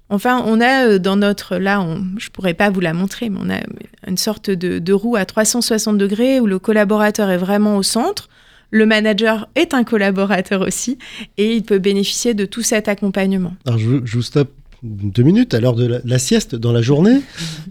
Enfin, 0.09 0.43
on 0.45 0.59
a 0.59 0.87
euh, 0.87 0.99
dans 0.99 1.15
notre, 1.15 1.57
là, 1.57 1.81
on, 1.81 2.03
je 2.17 2.29
pourrais 2.29 2.53
pas 2.53 2.69
vous 2.69 2.79
la 2.79 2.93
montrer, 2.93 3.29
mais 3.29 3.39
on 3.41 3.49
a 3.49 3.59
une 4.07 4.17
sorte 4.17 4.49
de, 4.49 4.93
roue 4.93 5.15
à 5.15 5.25
360 5.25 5.97
degrés 5.97 6.39
où 6.39 6.47
le 6.47 6.59
collaborateur 6.59 7.29
est 7.29 7.37
vraiment 7.37 7.77
au 7.77 7.83
centre. 7.83 8.29
Le 8.71 8.85
manager 8.85 9.47
est 9.55 9.73
un 9.73 9.83
collaborateur 9.83 10.61
aussi 10.61 10.97
et 11.37 11.55
il 11.55 11.63
peut 11.63 11.79
bénéficier 11.79 12.33
de 12.33 12.45
tout 12.45 12.61
cet 12.61 12.87
accompagnement. 12.87 13.53
Alors, 13.65 13.79
je 13.79 14.15
vous 14.15 14.21
stoppe 14.21 14.51
deux 14.81 15.23
minutes 15.23 15.53
à 15.53 15.59
l'heure 15.59 15.75
de 15.75 16.01
la, 16.03 16.19
sieste 16.19 16.55
dans 16.55 16.71
la 16.71 16.81
journée. 16.81 17.21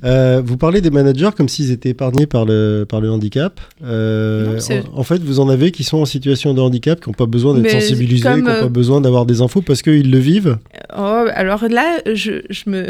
Euh, 0.04 0.42
vous 0.44 0.56
parlez 0.56 0.80
des 0.80 0.90
managers 0.90 1.30
comme 1.36 1.48
s'ils 1.48 1.70
étaient 1.70 1.90
épargnés 1.90 2.26
par 2.26 2.44
le, 2.44 2.84
par 2.88 3.00
le 3.00 3.10
handicap. 3.10 3.60
Euh, 3.82 4.60
en, 4.94 5.02
fait, 5.04 5.22
vous 5.22 5.40
en 5.40 5.48
avez 5.48 5.70
qui 5.70 5.84
sont 5.84 5.98
en 5.98 6.04
situation 6.04 6.52
de 6.52 6.60
handicap, 6.60 7.00
qui 7.00 7.08
n'ont 7.08 7.14
pas 7.14 7.26
besoin 7.26 7.54
d'être 7.54 7.70
sensibilisés, 7.70 8.28
qui 8.28 8.38
n'ont 8.38 8.44
pas 8.44 8.64
euh, 8.64 8.68
besoin 8.68 9.00
d'avoir 9.00 9.24
des 9.24 9.40
infos 9.40 9.62
parce 9.62 9.80
qu'ils 9.80 10.10
le 10.10 10.18
vivent. 10.18 10.58
Oh, 10.96 11.24
alors 11.32 11.66
là, 11.68 11.98
je, 12.12 12.42
je 12.50 12.68
me, 12.68 12.88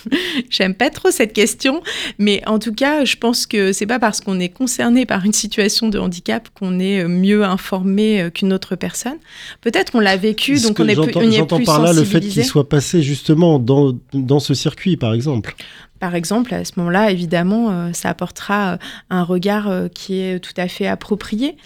j'aime 0.50 0.74
pas 0.74 0.90
trop 0.90 1.10
cette 1.10 1.32
question, 1.32 1.82
mais 2.18 2.42
en 2.46 2.58
tout 2.58 2.74
cas, 2.74 3.04
je 3.04 3.16
pense 3.16 3.46
que 3.46 3.72
c'est 3.72 3.86
pas 3.86 4.00
parce 4.00 4.20
qu'on 4.20 4.40
est 4.40 4.48
concerné 4.48 5.06
par 5.06 5.24
une 5.24 5.32
situation 5.32 5.88
de 5.88 5.98
handicap 5.98 6.48
qu'on 6.58 6.80
est 6.80 7.06
mieux 7.06 7.44
informé 7.44 8.30
qu'une 8.34 8.52
autre 8.52 8.74
personne. 8.74 9.18
Peut-être 9.60 9.92
on 9.94 10.00
l'a 10.00 10.16
vécu, 10.16 10.60
donc 10.60 10.80
on 10.80 10.88
est 10.88 10.94
plus, 10.94 11.16
on 11.16 11.30
J'entends 11.30 11.62
par 11.62 11.82
là 11.82 11.92
le 11.92 12.02
fait 12.02 12.20
qu'il 12.20 12.44
soit 12.44 12.68
passé 12.68 13.02
justement 13.02 13.59
dans, 13.60 13.96
dans 14.12 14.40
ce 14.40 14.54
circuit, 14.54 14.96
par 14.96 15.14
exemple 15.14 15.54
par 16.00 16.14
exemple, 16.14 16.54
à 16.54 16.64
ce 16.64 16.72
moment-là, 16.78 17.10
évidemment, 17.10 17.70
euh, 17.70 17.92
ça 17.92 18.08
apportera 18.08 18.72
euh, 18.72 18.76
un 19.10 19.22
regard 19.22 19.68
euh, 19.68 19.88
qui 19.88 20.18
est 20.18 20.40
tout 20.40 20.54
à 20.56 20.66
fait 20.66 20.86
approprié. 20.86 21.56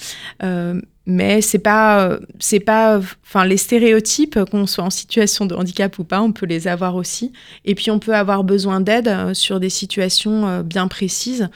mais 1.07 1.43
c'est 1.43 1.59
pas, 1.59 2.19
c'est 2.41 2.61
pas, 2.61 2.99
enfin, 3.23 3.45
les 3.45 3.59
stéréotypes, 3.59 4.39
qu'on 4.51 4.67
soit 4.67 4.85
en 4.85 4.91
situation 4.91 5.47
de 5.47 5.55
handicap 5.55 5.99
ou 5.99 6.05
pas, 6.05 6.21
on 6.21 6.33
peut 6.33 6.47
les 6.47 6.67
avoir 6.67 6.97
aussi. 6.97 7.33
Et 7.65 7.75
puis, 7.75 7.91
on 7.91 7.99
peut 7.99 8.15
avoir 8.15 8.43
besoin 8.43 8.81
d'aide 8.81 9.35
sur 9.35 9.61
des 9.61 9.69
situations 9.69 10.63
bien 10.63 10.89
précises, 10.89 11.51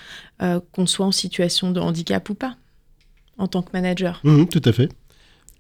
qu'on 0.73 0.87
soit 0.87 1.07
en 1.07 1.13
situation 1.13 1.71
de 1.71 1.81
handicap 1.81 2.29
ou 2.29 2.35
pas, 2.35 2.57
en 3.39 3.49
tant 3.49 3.63
que 3.63 3.71
manager. 3.73 4.21
Mmh, 4.23 4.45
tout 4.47 4.63
à 4.67 4.73
fait. 4.73 4.91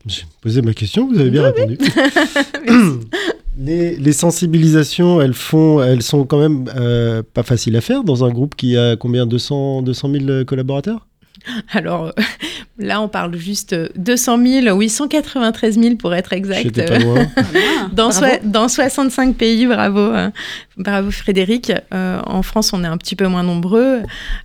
J'ai 0.04 0.24
posé 0.42 0.60
ma 0.60 0.74
question, 0.74 1.08
vous 1.08 1.18
avez 1.18 1.30
bien 1.30 1.44
répondu. 1.44 1.78
Les, 3.60 4.12
sensibilisations, 4.12 5.20
elles, 5.20 5.34
font, 5.34 5.82
elles 5.82 6.02
sont 6.02 6.24
quand 6.24 6.38
même 6.38 6.70
euh, 6.76 7.22
pas 7.34 7.42
faciles 7.42 7.76
à 7.76 7.80
faire 7.80 8.04
dans 8.04 8.24
un 8.24 8.30
groupe 8.30 8.54
qui 8.54 8.76
a 8.76 8.94
combien? 8.96 9.26
200, 9.26 9.82
200 9.82 10.12
000 10.26 10.44
collaborateurs? 10.44 11.08
Alors 11.70 12.12
là, 12.78 13.00
on 13.00 13.08
parle 13.08 13.36
juste 13.36 13.74
200 13.96 14.38
000, 14.62 14.76
oui, 14.76 14.88
193 14.88 15.78
000 15.78 15.96
pour 15.96 16.14
être 16.14 16.32
exact. 16.32 16.86
Pas 16.86 16.98
loin. 16.98 17.26
dans, 17.92 18.10
dans 18.44 18.68
65 18.68 19.36
pays, 19.36 19.66
bravo. 19.66 20.00
Hein. 20.00 20.32
bravo 20.76 21.10
Frédéric. 21.10 21.72
en 21.92 22.42
France, 22.42 22.72
on 22.72 22.84
est 22.84 22.88
un 22.88 22.96
petit 22.96 23.16
peu 23.16 23.26
moins 23.26 23.42
nombreux. 23.42 24.02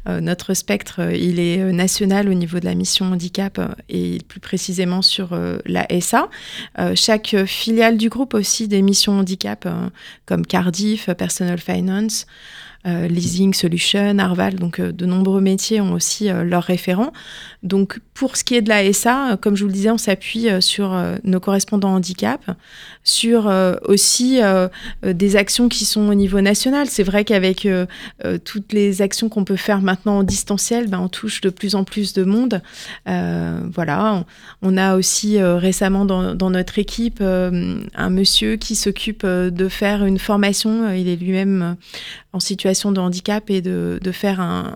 notre 0.07 0.53
spectre, 0.53 1.01
il 1.13 1.39
est 1.39 1.71
national 1.71 2.29
au 2.29 2.33
niveau 2.33 2.59
de 2.59 2.65
la 2.65 2.75
mission 2.75 3.05
handicap 3.05 3.59
et 3.89 4.19
plus 4.27 4.39
précisément 4.39 5.01
sur 5.01 5.37
la 5.65 5.87
SA. 6.01 6.29
chaque 6.95 7.35
filiale 7.45 7.97
du 7.97 8.09
groupe 8.09 8.33
aussi 8.33 8.67
des 8.67 8.81
missions 8.81 9.13
handicap 9.13 9.67
comme 10.25 10.45
Cardiff, 10.45 11.09
Personal 11.17 11.59
Finance. 11.59 12.25
Euh, 12.85 13.07
leasing 13.07 13.53
Solution, 13.53 14.19
Arval, 14.19 14.55
donc 14.55 14.79
euh, 14.79 14.91
de 14.91 15.05
nombreux 15.05 15.39
métiers 15.39 15.79
ont 15.79 15.93
aussi 15.93 16.29
euh, 16.29 16.43
leurs 16.43 16.63
référents. 16.63 17.13
Donc 17.61 18.01
pour 18.13 18.35
ce 18.35 18.43
qui 18.43 18.55
est 18.55 18.61
de 18.61 18.67
la 18.67 18.91
SA, 18.91 19.37
comme 19.39 19.55
je 19.55 19.63
vous 19.63 19.69
le 19.69 19.73
disais, 19.73 19.89
on 19.89 19.97
s'appuie 19.97 20.49
sur 20.59 21.01
nos 21.23 21.39
correspondants 21.39 21.95
handicap, 21.95 22.41
sur 23.03 23.51
aussi 23.87 24.39
des 25.01 25.35
actions 25.35 25.69
qui 25.69 25.85
sont 25.85 26.09
au 26.09 26.13
niveau 26.13 26.41
national. 26.41 26.87
C'est 26.87 27.03
vrai 27.03 27.23
qu'avec 27.23 27.67
toutes 28.43 28.73
les 28.73 29.01
actions 29.01 29.29
qu'on 29.29 29.45
peut 29.45 29.55
faire 29.55 29.81
maintenant 29.81 30.19
en 30.19 30.23
distanciel, 30.23 30.89
ben, 30.89 30.99
on 30.99 31.07
touche 31.07 31.41
de 31.41 31.49
plus 31.49 31.73
en 31.73 31.85
plus 31.85 32.13
de 32.13 32.23
monde. 32.23 32.61
voilà, 33.05 34.25
on, 34.61 34.77
a 34.77 34.95
aussi 34.95 35.41
récemment 35.41 36.05
dans, 36.05 36.35
dans, 36.35 36.51
notre 36.51 36.77
équipe 36.77 37.21
un 37.21 38.09
monsieur 38.09 38.57
qui 38.57 38.75
s'occupe 38.75 39.25
de 39.25 39.69
faire 39.69 40.05
une 40.05 40.19
formation. 40.19 40.91
Il 40.91 41.07
est 41.07 41.15
lui-même 41.15 41.77
en 42.33 42.39
situation 42.39 42.91
de 42.91 42.99
handicap 42.99 43.51
et 43.51 43.61
de, 43.61 43.99
de 44.01 44.11
faire 44.11 44.39
un, 44.41 44.75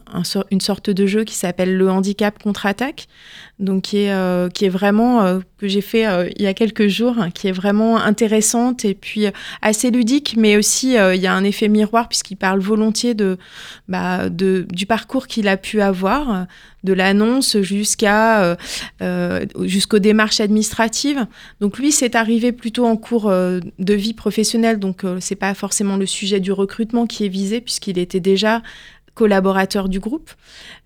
une 0.51 0.61
sorte 0.61 0.91
de 0.91 1.05
jeu 1.07 1.23
qui 1.23 1.33
s'appelle 1.33 1.75
le 1.75 1.89
handicap 1.89 2.41
contre-attaque, 2.41 3.07
donc 3.57 3.81
qui 3.83 4.03
est, 4.03 4.11
euh, 4.11 4.47
qui 4.49 4.65
est 4.65 4.69
vraiment, 4.69 5.23
euh, 5.23 5.39
que 5.57 5.67
j'ai 5.67 5.81
fait 5.81 6.05
euh, 6.05 6.29
il 6.35 6.43
y 6.43 6.47
a 6.47 6.53
quelques 6.53 6.87
jours, 6.87 7.15
hein, 7.17 7.31
qui 7.31 7.47
est 7.47 7.51
vraiment 7.51 7.97
intéressante 7.97 8.85
et 8.85 8.93
puis 8.93 9.25
assez 9.63 9.89
ludique, 9.89 10.35
mais 10.37 10.55
aussi 10.55 10.93
il 10.93 11.19
y 11.19 11.25
a 11.27 11.33
un 11.33 11.43
effet 11.43 11.67
miroir 11.67 12.07
puisqu'il 12.07 12.37
parle 12.37 12.59
volontiers 12.59 13.15
de, 13.15 13.39
bah, 13.87 14.29
de, 14.29 14.67
du 14.69 14.85
parcours 14.85 15.25
qu'il 15.25 15.47
a 15.47 15.57
pu 15.57 15.81
avoir, 15.81 16.45
de 16.87 16.93
l'annonce 16.93 17.57
jusqu'à 17.61 18.57
jusqu'aux 19.61 19.99
démarches 19.99 20.39
administratives. 20.39 21.27
Donc 21.61 21.77
lui, 21.77 21.91
c'est 21.91 22.15
arrivé 22.15 22.51
plutôt 22.51 22.85
en 22.85 22.95
cours 22.95 23.29
de 23.31 23.93
vie 23.93 24.13
professionnelle, 24.13 24.79
donc 24.79 25.03
c'est 25.19 25.35
pas 25.35 25.53
forcément 25.53 25.97
le 25.97 26.05
sujet 26.05 26.39
du 26.39 26.51
recrutement 26.51 27.05
qui 27.05 27.25
est 27.25 27.29
visé 27.29 27.61
puisqu'il 27.61 27.99
était 27.99 28.19
déjà 28.19 28.61
collaborateur 29.17 29.89
du 29.89 29.99
groupe, 29.99 30.29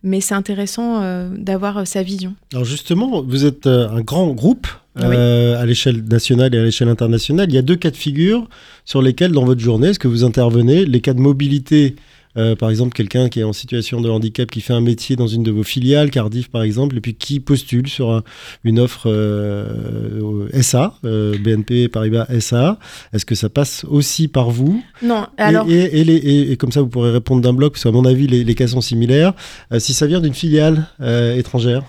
mais 0.03 0.21
c'est 0.21 0.33
intéressant 0.33 1.01
euh, 1.01 1.29
d'avoir 1.35 1.79
euh, 1.79 1.85
sa 1.85 2.01
vision. 2.01 2.33
Alors 2.53 2.63
justement, 2.63 3.21
vous 3.21 3.45
êtes 3.45 3.67
euh, 3.67 3.89
un 3.89 4.01
grand 4.01 4.29
groupe 4.29 4.67
à 4.95 5.65
l'échelle 5.65 6.03
nationale 6.03 6.53
et 6.55 6.57
à 6.57 6.63
l'échelle 6.63 6.89
internationale. 6.89 7.47
Il 7.49 7.55
y 7.55 7.57
a 7.57 7.61
deux 7.61 7.75
cas 7.75 7.91
de 7.91 7.95
figure 7.95 8.47
sur 8.83 9.01
lesquels, 9.01 9.31
dans 9.31 9.45
votre 9.45 9.61
journée, 9.61 9.89
est-ce 9.89 9.99
que 9.99 10.07
vous 10.07 10.23
intervenez? 10.23 10.85
Les 10.85 10.99
cas 10.99 11.13
de 11.13 11.19
mobilité 11.19 11.95
euh, 12.37 12.55
par 12.55 12.69
exemple, 12.69 12.93
quelqu'un 12.93 13.29
qui 13.29 13.39
est 13.39 13.43
en 13.43 13.53
situation 13.53 14.01
de 14.01 14.09
handicap, 14.09 14.49
qui 14.49 14.61
fait 14.61 14.73
un 14.73 14.81
métier 14.81 15.15
dans 15.15 15.27
une 15.27 15.43
de 15.43 15.51
vos 15.51 15.63
filiales, 15.63 16.11
Cardiff 16.11 16.49
par 16.49 16.63
exemple, 16.63 16.97
et 16.97 17.01
puis 17.01 17.15
qui 17.15 17.39
postule 17.39 17.87
sur 17.87 18.23
une 18.63 18.79
offre 18.79 19.09
euh, 19.09 20.47
SA, 20.61 20.95
euh, 21.05 21.37
BNP 21.37 21.87
Paribas 21.89 22.27
SA. 22.39 22.79
Est-ce 23.13 23.25
que 23.25 23.35
ça 23.35 23.49
passe 23.49 23.85
aussi 23.85 24.27
par 24.27 24.49
vous 24.49 24.83
Non. 25.01 25.27
Alors... 25.37 25.67
Et, 25.69 26.55
comme 26.57 26.71
ça, 26.71 26.81
vous 26.81 26.89
pourrez 26.89 27.11
répondre 27.11 27.41
d'un 27.41 27.53
bloc, 27.53 27.73
parce 27.73 27.83
qu'à 27.83 27.91
mon 27.91 28.05
avis, 28.05 28.27
les, 28.27 28.43
les, 28.43 28.55
cas 28.55 28.67
sont 28.67 28.81
similaires. 28.81 29.33
si 29.79 29.93
ça 29.93 30.05
vient 30.07 30.19
d'une 30.19 30.33
filiale 30.33 30.87
étrangère 31.35 31.83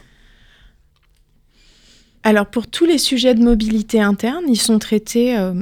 alors 2.24 2.46
pour 2.46 2.68
tous 2.68 2.84
les 2.84 2.98
sujets 2.98 3.34
de 3.34 3.42
mobilité 3.42 4.00
interne, 4.00 4.44
ils 4.48 4.60
sont 4.60 4.78
traités 4.78 5.36
euh, 5.36 5.54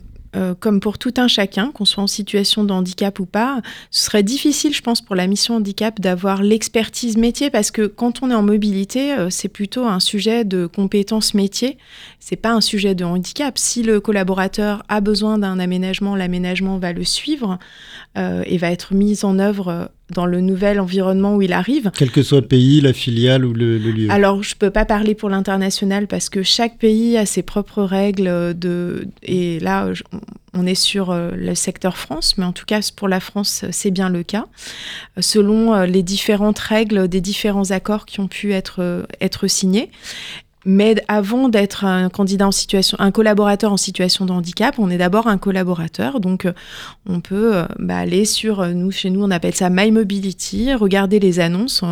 comme 0.61 0.81
pour 0.81 0.99
tout 0.99 1.15
un 1.17 1.29
chacun, 1.29 1.71
qu'on 1.73 1.85
soit 1.85 2.03
en 2.03 2.07
situation 2.07 2.65
de 2.65 2.73
handicap 2.73 3.19
ou 3.19 3.27
pas, 3.27 3.61
ce 3.91 4.05
serait 4.05 4.23
difficile, 4.23 4.73
je 4.73 4.83
pense, 4.83 5.01
pour 5.01 5.17
la 5.17 5.27
mission 5.27 5.57
handicap 5.57 6.01
d'avoir 6.01 6.43
l'expertise 6.43 7.17
métier 7.17 7.51
parce 7.51 7.71
que 7.71 7.87
quand 7.87 8.23
on 8.23 8.31
est 8.31 8.35
en 8.35 8.43
mobilité, 8.43 9.13
euh, 9.13 9.31
c'est 9.31 9.49
plutôt 9.49 9.87
un 9.87 10.01
sujet 10.01 10.45
de 10.45 10.67
compétences 10.67 11.35
métier. 11.35 11.79
C'est 12.19 12.37
pas 12.37 12.51
un 12.51 12.61
sujet 12.61 12.95
de 12.95 13.05
handicap. 13.05 13.59
Si 13.59 13.83
le 13.83 14.01
collaborateur 14.01 14.83
a 14.89 15.01
besoin 15.01 15.39
d'un 15.39 15.59
aménagement, 15.59 16.17
l'aménagement 16.17 16.79
va 16.79 16.93
le 16.93 17.05
suivre 17.05 17.59
euh, 18.19 18.43
et 18.47 18.59
va 18.59 18.71
être 18.71 18.95
mis 18.95 19.25
en 19.25 19.39
œuvre 19.39 19.91
dans 20.11 20.27
le 20.27 20.41
nouvel 20.41 20.81
environnement 20.81 21.37
où 21.37 21.43
il 21.43 21.53
arrive. 21.53 21.91
Quel 21.97 22.11
que 22.11 22.23
soit 22.23 22.41
le 22.41 22.47
pays, 22.47 22.81
la 22.81 22.93
filiale 22.93 23.45
ou 23.45 23.53
le, 23.53 23.79
lieu. 23.79 24.11
Alors, 24.11 24.43
je 24.43 24.55
ne 24.55 24.59
peux 24.59 24.71
pas 24.71 24.85
parler 24.85 25.15
pour 25.15 25.29
l'international 25.29 26.07
parce 26.07 26.29
que 26.29 26.43
chaque 26.43 26.79
pays 26.79 27.17
a 27.17 27.27
ses 27.27 27.43
propres 27.43 27.83
règles. 27.83 28.59
De, 28.59 29.07
et 29.23 29.61
là, 29.61 29.91
on 30.55 30.67
est 30.67 30.75
sur 30.75 31.11
euh, 31.11 31.31
le 31.37 31.55
secteur 31.55 31.97
France, 31.97 32.37
mais 32.37 32.45
en 32.45 32.53
tout 32.53 32.67
cas, 32.67 32.81
pour 32.95 33.09
la 33.09 33.21
France, 33.21 33.65
c'est 33.71 33.91
bien 33.91 34.09
le 34.09 34.23
cas. 34.23 34.47
Selon 35.19 35.75
euh, 35.75 35.87
les 35.87 36.03
différentes 36.03 36.59
règles 36.59 37.09
des 37.09 37.21
différents 37.21 37.71
accords 37.71 38.07
qui 38.07 38.21
ont 38.21 38.29
pu 38.29 38.53
être, 38.53 38.81
euh, 38.81 39.05
être 39.21 39.47
signés. 39.47 39.91
Mais 40.67 41.03
avant 41.09 41.49
d'être 41.49 41.85
un 41.85 42.11
candidat 42.11 42.47
en 42.47 42.53
situation, 42.53 42.97
un 43.01 43.11
collaborateur 43.11 43.73
en 43.73 43.79
situation 43.79 44.27
de 44.27 44.33
handicap, 44.33 44.79
on 44.79 44.91
est 44.91 44.99
d'abord 44.99 45.27
un 45.27 45.39
collaborateur. 45.39 46.21
Donc, 46.21 46.45
euh, 46.45 46.53
on 47.07 47.21
peut 47.21 47.57
euh, 47.57 47.67
bah, 47.79 47.97
aller 47.97 48.27
sur, 48.27 48.61
euh, 48.61 48.73
nous, 48.73 48.91
chez 48.91 49.09
nous, 49.09 49.25
on 49.25 49.31
appelle 49.31 49.55
ça 49.55 49.71
My 49.71 49.91
Mobility, 49.91 50.75
regarder 50.75 51.19
les 51.19 51.41
annonces, 51.41 51.83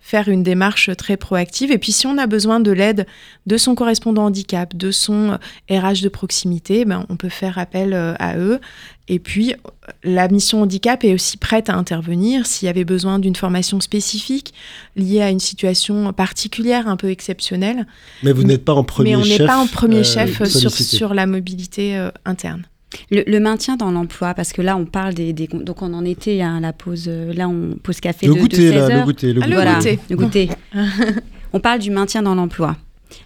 faire 0.00 0.28
une 0.28 0.42
démarche 0.42 0.90
très 0.96 1.18
proactive. 1.18 1.70
Et 1.70 1.78
puis, 1.78 1.92
si 1.92 2.06
on 2.06 2.16
a 2.16 2.26
besoin 2.26 2.58
de 2.58 2.70
l'aide 2.70 3.06
de 3.44 3.56
son 3.58 3.74
correspondant 3.74 4.24
handicap, 4.24 4.74
de 4.74 4.90
son 4.90 5.38
RH 5.70 6.02
de 6.02 6.08
proximité, 6.08 6.84
ben, 6.86 7.04
on 7.10 7.16
peut 7.16 7.28
faire 7.28 7.58
appel 7.58 7.92
à 7.94 8.38
eux. 8.38 8.60
Et 9.08 9.20
puis, 9.20 9.54
la 10.02 10.26
mission 10.28 10.62
handicap 10.62 11.04
est 11.04 11.14
aussi 11.14 11.36
prête 11.36 11.70
à 11.70 11.76
intervenir 11.76 12.44
s'il 12.44 12.66
y 12.66 12.68
avait 12.68 12.84
besoin 12.84 13.20
d'une 13.20 13.36
formation 13.36 13.80
spécifique 13.80 14.52
liée 14.96 15.22
à 15.22 15.30
une 15.30 15.38
situation 15.38 16.12
particulière, 16.12 16.88
un 16.88 16.96
peu 16.96 17.10
exceptionnelle. 17.10 17.86
Mais 18.24 18.32
vous 18.32 18.42
n'êtes 18.42 18.64
pas 18.64 18.74
en 18.74 18.82
premier 18.82 19.12
chef. 19.12 19.18
Mais 19.18 19.24
on 19.24 19.38
n'est 19.38 19.46
pas 19.46 19.58
en 19.58 19.66
premier 19.68 19.98
euh, 19.98 20.04
chef 20.04 20.42
sur, 20.44 20.72
sur, 20.72 21.14
la 21.14 21.26
mobilité 21.26 21.96
euh, 21.96 22.10
interne. 22.24 22.62
Le, 23.10 23.38
maintien 23.38 23.76
dans 23.76 23.92
l'emploi, 23.92 24.34
parce 24.34 24.52
que 24.52 24.62
là, 24.62 24.76
on 24.76 24.86
parle 24.86 25.14
des, 25.14 25.32
donc 25.32 25.82
on 25.82 25.94
en 25.94 26.04
était 26.04 26.40
à 26.40 26.58
la 26.58 26.72
pause, 26.72 27.04
euh, 27.06 27.32
là, 27.32 27.48
on 27.48 27.76
pause 27.80 28.00
café 28.00 28.26
le 28.26 28.34
de, 28.34 28.40
goûter, 28.40 28.70
16 28.70 28.88
là, 28.88 28.98
Le 28.98 29.04
goûter, 29.04 29.32
le 29.32 29.42
ah, 29.42 29.74
goûter. 29.76 29.98
Le 30.10 30.16
goûter. 30.16 30.48
on 31.52 31.60
parle 31.60 31.78
du 31.78 31.90
maintien 31.90 32.22
dans 32.22 32.34
l'emploi. 32.34 32.74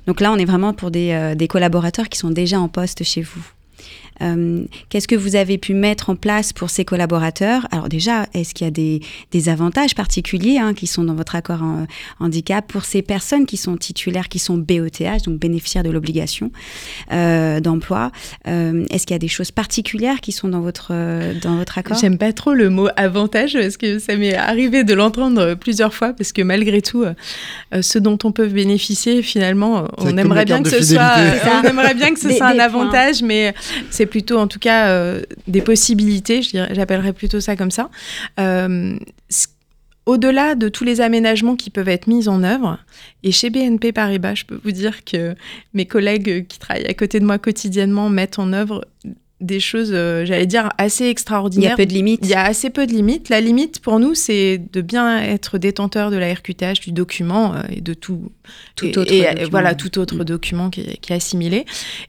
Donc 0.07 0.21
là, 0.21 0.31
on 0.31 0.37
est 0.37 0.45
vraiment 0.45 0.75
pour 0.75 0.91
des, 0.91 1.35
des 1.37 1.49
collaborateurs 1.49 2.11
qui 2.11 2.19
sont 2.19 2.31
déjà 2.31 2.61
en 2.61 2.69
poste 2.69 3.03
chez 3.03 3.23
vous. 3.23 3.43
Euh, 4.23 4.65
qu'est-ce 4.89 5.09
que 5.09 5.15
vous 5.15 5.37
avez 5.37 5.59
pu 5.59 5.75
mettre 5.75 6.11
en 6.11 6.17
place 6.17 6.53
pour 6.53 6.71
ces 6.71 6.85
collaborateurs? 6.85 7.67
Alors 7.71 7.89
déjà, 7.89 8.27
est-ce 8.35 8.55
qu'il 8.55 8.67
y 8.67 8.69
a 8.69 8.71
des, 8.71 9.01
des 9.31 9.49
avantages 9.49 9.95
particuliers 9.95 10.59
hein, 10.59 10.75
qui 10.75 10.87
sont 10.87 11.05
dans 11.05 11.15
votre 11.15 11.35
accord 11.35 11.63
en, 11.63 11.87
handicap 12.19 12.67
pour 12.67 12.85
ces 12.85 13.03
personnes 13.03 13.47
qui 13.47 13.57
sont 13.57 13.77
titulaires, 13.77 14.29
qui 14.29 14.39
sont 14.39 14.59
BOTH, 14.59 15.23
donc 15.25 15.39
bénéficiaires 15.39 15.83
de 15.83 15.91
l'obligation 15.91 16.51
euh, 17.13 17.61
d'emploi? 17.61 18.11
Euh, 18.47 18.85
Est-ce 18.91 19.07
qu'il 19.07 19.15
y 19.15 19.17
a 19.17 19.21
des 19.21 19.29
choses 19.29 19.51
particulières 19.51 20.21
qui 20.21 20.33
sont 20.33 20.49
dans 20.49 20.61
votre, 20.61 20.93
dans 21.41 21.57
votre 21.57 21.79
accord? 21.79 21.97
J'aime 21.99 22.19
pas 22.19 22.33
trop 22.33 22.53
le 22.53 22.71
mot 22.71 22.89
avantage 22.97 23.55
parce 23.55 23.77
que 23.77 23.99
ça 23.99 24.17
m'est 24.17 24.35
arrivé 24.35 24.85
de 24.85 24.95
l'entendre 24.95 25.55
plusieurs 25.55 25.95
fois 25.95 26.13
parce 26.13 26.33
que 26.33 26.43
malgré 26.43 26.83
tout, 26.83 27.05
ce 27.81 27.99
dont 27.99 28.19
on 28.25 28.33
peut 28.33 28.47
bénéficier, 28.47 29.23
finalement, 29.23 29.89
on 29.99 30.17
aimerait, 30.17 30.45
bien 30.45 30.63
que 30.63 30.71
ce 30.71 30.83
soit, 30.83 31.15
on 31.63 31.67
aimerait 31.67 31.95
bien 31.95 32.13
que 32.13 32.21
ce 32.21 32.31
soit 32.37 32.49
un 32.49 32.59
avantage, 32.59 33.23
mais 33.23 33.55
c'est 33.91 34.10
plutôt 34.11 34.39
en 34.39 34.47
tout 34.47 34.59
cas 34.59 34.89
euh, 34.89 35.23
des 35.47 35.63
possibilités, 35.63 36.43
j'appellerais 36.43 37.13
plutôt 37.13 37.41
ça 37.41 37.57
comme 37.57 37.71
ça. 37.71 37.91
Euh, 38.39 38.99
au-delà 40.07 40.55
de 40.55 40.69
tous 40.69 40.85
les 40.85 41.01
aménagements 41.01 41.57
qui 41.57 41.71
peuvent 41.71 41.89
être 41.89 42.07
mis 42.07 42.29
en 42.29 42.43
œuvre, 42.43 42.79
et 43.23 43.33
chez 43.33 43.49
BNP 43.49 43.93
Paribas, 43.93 44.35
je 44.35 44.45
peux 44.45 44.61
vous 44.63 44.73
dire 44.73 45.05
que 45.05 45.35
mes 45.73 45.87
collègues 45.87 46.47
qui 46.47 46.59
travaillent 46.59 46.87
à 46.87 46.95
côté 46.95 47.21
de 47.21 47.25
moi 47.25 47.39
quotidiennement 47.39 48.11
mettent 48.11 48.39
en 48.39 48.53
œuvre 48.53 48.85
des 49.41 49.61
choses, 49.61 49.91
euh, 49.93 50.25
j'allais 50.25 50.47
dire, 50.47 50.69
assez 50.77 51.07
extraordinaires. 51.07 51.71
Il 51.71 51.71
y 51.71 51.75
a 51.75 51.77
peu 51.77 51.87
de 51.87 51.93
limites. 51.93 52.21
Il 52.23 52.29
y 52.29 52.35
a 52.35 52.45
assez 52.45 52.71
peu 52.71 52.87
de 52.87 52.93
limites. 52.93 53.29
La 53.29 53.41
limite, 53.41 53.81
pour 53.81 53.99
nous, 53.99 54.15
c'est 54.15 54.59
de 54.73 54.81
bien 54.81 55.21
être 55.23 55.59
détenteur 55.59 56.11
de 56.11 56.17
la 56.17 56.33
RQTH, 56.33 56.81
du 56.81 56.93
document 56.93 57.55
euh, 57.55 57.63
et 57.71 57.81
de 57.81 57.95
tout, 57.95 58.31
tout 58.77 58.99
autre 58.99 59.13
et, 59.13 59.23
document. 59.23 59.49
voilà, 59.51 59.75
tout 59.75 59.99
autre 59.99 60.25
document 60.25 60.71
qui 60.71 60.81
est, 60.83 61.11
assimilé. 61.11 61.65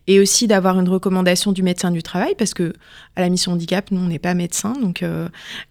Et 0.08 0.20
aussi 0.20 0.48
d'avoir 0.48 0.80
une 0.80 0.90
recommandation 0.90 1.52
du 1.52 1.64
médecin 1.64 1.92
du 1.92 2.04
travail, 2.04 2.36
parce 2.38 2.54
que 2.54 2.74
à 3.16 3.22
la 3.22 3.30
mission 3.30 3.54
handicap, 3.54 3.92
nous, 3.92 4.02
on 4.02 4.08
n'est 4.08 4.20
pas 4.20 4.34
médecin, 4.34 4.74
donc 4.74 5.02
euh, 5.02 5.28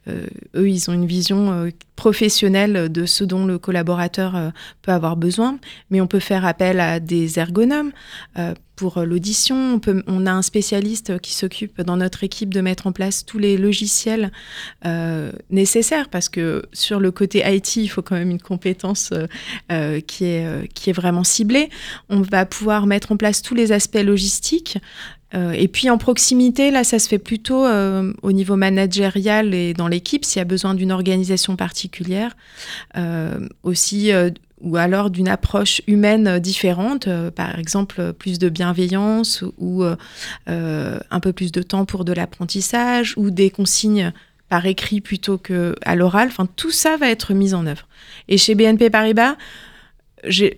eux, 0.07 0.69
ils 0.69 0.91
ont 0.91 0.93
une 0.93 1.07
vision 1.07 1.71
professionnelle 1.97 2.91
de 2.91 3.07
ce 3.07 3.25
dont 3.25 3.47
le 3.47 3.59
collaborateur 3.59 4.53
peut 4.83 4.93
avoir 4.93 5.17
besoin. 5.17 5.59
Mais 5.91 6.01
on 6.01 6.07
peut 6.07 6.21
faire 6.21 6.45
appel 6.45 6.81
à 6.81 7.01
des 7.01 7.39
ergonomes 7.39 7.93
pour 8.81 8.97
euh, 8.97 9.05
l'audition. 9.05 9.79
On, 9.87 10.03
on, 10.07 10.27
a 10.27 10.33
un 10.33 10.41
spécialiste 10.41 11.21
qui 11.21 11.35
s'occupe 11.35 11.83
dans 11.83 11.99
notre 11.99 12.25
équipe 12.25 12.55
de 12.55 12.63
mettre 12.63 12.87
en 12.87 12.93
place 12.93 13.27
tous 13.27 13.37
les 13.37 13.59
logiciels 13.59 14.33
euh, 14.87 15.33
nécessaires 15.51 16.09
parce 16.09 16.31
que 16.31 16.63
sur 16.73 16.99
le 16.99 17.11
côté 17.11 17.43
IT, 17.47 17.77
il 17.77 17.89
faut 17.89 18.01
quand 18.01 18.15
même 18.15 18.31
une 18.31 18.41
compétence 18.41 19.13
euh, 19.71 20.01
qui, 20.01 20.25
est, 20.25 20.93
vraiment 20.93 21.25
ciblée. 21.25 21.69
On 22.09 22.23
va 22.23 22.47
pouvoir 22.47 22.87
mettre 22.87 23.13
en 23.13 23.19
place 23.19 23.43
tous 23.43 23.55
les 23.55 23.71
aspects 23.71 24.03
logistiques 24.03 24.79
et 25.33 25.69
puis 25.69 25.89
en 25.91 25.97
proximité, 25.97 26.73
là, 26.73 26.83
ça 26.83 26.99
se 26.99 27.07
fait 27.07 27.21
plutôt 27.21 27.65
au 27.65 28.33
niveau 28.33 28.57
managérial 28.57 29.55
et 29.55 29.75
dans 29.75 29.87
l'équipe, 29.87 30.25
s'il 30.25 30.41
y 30.41 30.43
a 30.43 30.45
besoin 30.45 30.75
d'une 30.75 30.91
organisation 30.91 31.55
particulière. 31.55 32.37
Aussi, 33.63 34.11
ou 34.61 34.77
alors 34.77 35.11
d'une 35.11 35.29
approche 35.29 35.83
humaine 35.87 36.39
différente, 36.39 37.09
par 37.35 37.59
exemple 37.59 38.13
plus 38.13 38.39
de 38.39 38.49
bienveillance 38.49 39.45
ou 39.59 39.85
un 40.47 41.21
peu 41.21 41.33
plus 41.33 41.53
de 41.53 41.63
temps 41.63 41.85
pour 41.85 42.05
de 42.05 42.13
l'apprentissage 42.13 43.15
ou 43.17 43.31
des 43.31 43.51
consignes 43.51 44.13
par 44.51 44.67
écrit 44.67 45.01
plutôt 45.01 45.39
qu'à 45.39 45.95
l'oral. 45.95 46.29
Enfin, 46.29 46.47
tout 46.57 46.73
ça 46.73 46.97
va 46.97 47.09
être 47.09 47.33
mis 47.33 47.55
en 47.55 47.67
œuvre. 47.67 47.87
Et 48.29 48.37
chez 48.37 48.55
BNP 48.55 48.91
Paribas, 48.91 49.37
j'ai 50.25 50.57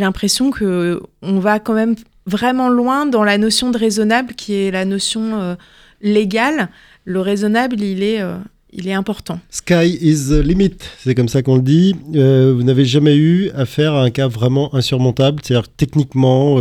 l'impression 0.00 0.50
qu'on 0.50 1.38
va 1.38 1.60
quand 1.60 1.74
même 1.74 1.94
vraiment 2.26 2.68
loin 2.68 3.06
dans 3.06 3.22
la 3.22 3.38
notion 3.38 3.70
de 3.70 3.78
raisonnable 3.78 4.34
qui 4.34 4.54
est 4.54 4.70
la 4.70 4.84
notion 4.84 5.40
euh, 5.40 5.54
légale. 6.00 6.68
Le 7.04 7.20
raisonnable, 7.20 7.80
il 7.80 8.02
est, 8.02 8.20
euh, 8.20 8.36
il 8.76 8.88
est 8.88 8.92
important. 8.92 9.40
Sky 9.50 9.98
is 10.00 10.28
the 10.28 10.44
limit, 10.44 10.76
c'est 10.98 11.14
comme 11.14 11.28
ça 11.28 11.42
qu'on 11.42 11.56
le 11.56 11.62
dit. 11.62 11.96
Euh, 12.14 12.52
vous 12.54 12.62
n'avez 12.62 12.84
jamais 12.84 13.16
eu 13.16 13.50
affaire 13.50 13.94
à 13.94 14.02
un 14.02 14.10
cas 14.10 14.28
vraiment 14.28 14.74
insurmontable, 14.74 15.40
c'est-à-dire 15.42 15.68
techniquement, 15.68 16.56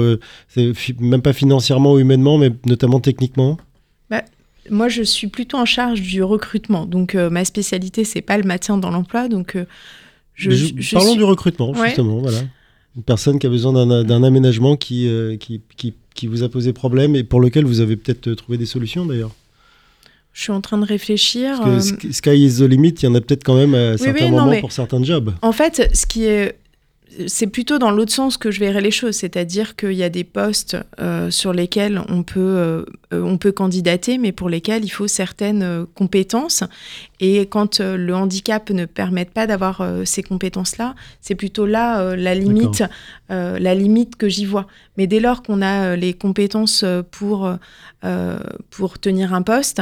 même 1.00 1.22
pas 1.22 1.34
financièrement 1.34 1.94
ou 1.94 2.00
humainement, 2.00 2.38
mais 2.38 2.52
notamment 2.66 3.00
techniquement 3.00 3.58
bah, 4.10 4.24
Moi, 4.70 4.90
je 4.90 5.04
suis 5.04 5.28
plutôt 5.28 5.58
en 5.58 5.66
charge 5.66 6.02
du 6.02 6.24
recrutement. 6.24 6.86
Donc, 6.86 7.14
ma 7.16 7.46
spécialité, 7.46 8.04
c'est 8.04 8.22
pas 8.22 8.38
le 8.38 8.44
maintien 8.44 8.78
dans 8.78 8.90
l'emploi. 8.90 9.28
Donc, 9.28 9.58
je, 10.34 10.94
parlons 10.94 11.16
du 11.16 11.24
recrutement, 11.24 11.74
justement. 11.74 12.20
Voilà 12.20 12.40
une 12.96 13.04
personne 13.04 13.40
qui 13.40 13.48
a 13.48 13.50
besoin 13.50 13.86
d'un 14.04 14.24
aménagement 14.24 14.78
euh, 14.92 15.38
qui, 15.38 15.62
qui, 15.76 15.94
qui, 16.14 16.28
vous 16.28 16.44
a 16.44 16.50
posé 16.50 16.74
problème 16.74 17.16
et 17.16 17.24
pour 17.24 17.42
lequel 17.42 17.66
vous 17.66 17.82
avez 17.82 17.98
peut-être 17.98 18.34
trouvé 18.34 18.58
des 18.58 18.66
solutions 18.66 19.06
d'ailleurs 19.06 19.32
je 20.36 20.42
suis 20.42 20.52
en 20.52 20.60
train 20.60 20.78
de 20.78 20.86
réfléchir. 20.86 21.62
Parce 21.64 21.94
que 21.94 22.08
euh, 22.08 22.12
Sky 22.12 22.46
is 22.46 22.58
the 22.58 22.68
limit, 22.68 22.90
il 22.90 23.04
y 23.04 23.08
en 23.08 23.16
a 23.16 23.22
peut-être 23.22 23.46
quand 23.46 23.56
même 23.56 23.74
à 23.74 23.98
certains 23.98 24.30
moments 24.30 24.60
pour 24.60 24.74
certains 24.74 25.02
jobs. 25.02 25.34
En 25.42 25.54
fait, 25.54 25.90
ce 25.96 26.06
qui 26.06 26.26
est 26.26 26.58
c'est 27.28 27.48
plutôt 27.48 27.78
dans 27.78 27.92
l'autre 27.92 28.12
sens 28.12 28.38
que 28.38 28.52
je 28.52 28.60
verrai 28.60 28.82
les 28.82 28.92
choses, 28.92 29.16
c'est-à-dire 29.16 29.76
qu'il 29.76 29.94
y 29.94 30.04
a 30.04 30.10
des 30.10 30.24
postes 30.24 30.78
euh, 31.00 31.32
sur 31.32 31.54
lesquels 31.54 32.02
on 32.10 32.24
peut, 32.24 32.40
euh, 32.40 32.86
on 33.12 33.38
peut 33.38 33.52
candidater, 33.52 34.18
mais 34.18 34.32
pour 34.32 34.50
lesquels 34.50 34.84
il 34.84 34.90
faut 34.90 35.08
certaines 35.08 35.64
euh, 35.64 35.86
compétences. 35.96 36.64
Et 37.20 37.46
quand 37.46 37.80
le 37.80 38.14
handicap 38.14 38.70
ne 38.72 38.86
permet 38.86 39.26
pas 39.26 39.48
d'avoir 39.48 39.88
ces 40.04 40.22
compétences-là, 40.22 40.96
c'est 41.22 41.36
plutôt 41.36 41.66
là 41.66 42.14
la 42.18 42.36
limite, 42.36 42.84
la 43.30 43.74
limite 43.74 44.18
que 44.18 44.28
j'y 44.28 44.44
vois. 44.44 44.68
Mais 44.98 45.08
dès 45.08 45.22
lors 45.22 45.42
qu'on 45.42 45.62
a 45.62 45.96
les 45.96 46.14
compétences 46.14 46.84
pour, 47.12 47.50
pour 48.70 49.00
tenir 49.00 49.34
un 49.34 49.44
poste, 49.44 49.82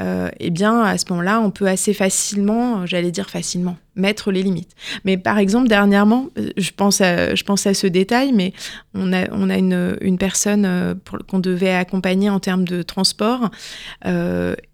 euh, 0.00 0.30
eh 0.38 0.50
bien, 0.50 0.82
à 0.82 0.96
ce 0.98 1.04
moment-là, 1.10 1.40
on 1.40 1.50
peut 1.50 1.66
assez 1.66 1.92
facilement, 1.92 2.86
j'allais 2.86 3.10
dire 3.10 3.28
facilement, 3.28 3.76
mettre 3.96 4.30
les 4.30 4.42
limites. 4.42 4.74
Mais 5.04 5.16
par 5.16 5.38
exemple, 5.38 5.68
dernièrement, 5.68 6.28
euh, 6.38 6.50
je 6.56 6.70
pense 6.70 7.00
à, 7.00 7.34
je 7.34 7.44
pense 7.44 7.66
à 7.66 7.74
ce 7.74 7.86
détail, 7.86 8.32
mais 8.32 8.52
on 8.94 9.12
a, 9.12 9.30
on 9.32 9.50
a 9.50 9.58
une, 9.58 10.16
personne 10.18 10.64
euh, 10.64 10.94
qu'on 11.28 11.38
devait 11.38 11.74
accompagner 11.74 12.30
en 12.30 12.40
termes 12.40 12.64
de 12.64 12.82
transport 12.82 13.50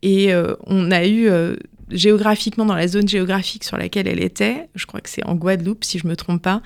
et 0.02 0.32
on 0.66 0.90
a 0.90 1.06
eu 1.06 1.28
géographiquement, 1.90 2.64
dans 2.64 2.74
la 2.74 2.88
zone 2.88 3.06
géographique 3.06 3.64
sur 3.64 3.76
laquelle 3.76 4.08
elle 4.08 4.22
était, 4.22 4.68
je 4.74 4.86
crois 4.86 5.00
que 5.00 5.08
c'est 5.08 5.24
en 5.24 5.34
Guadeloupe 5.34 5.84
si 5.84 5.98
je 5.98 6.06
ne 6.06 6.10
me 6.10 6.16
trompe 6.16 6.42
pas, 6.42 6.62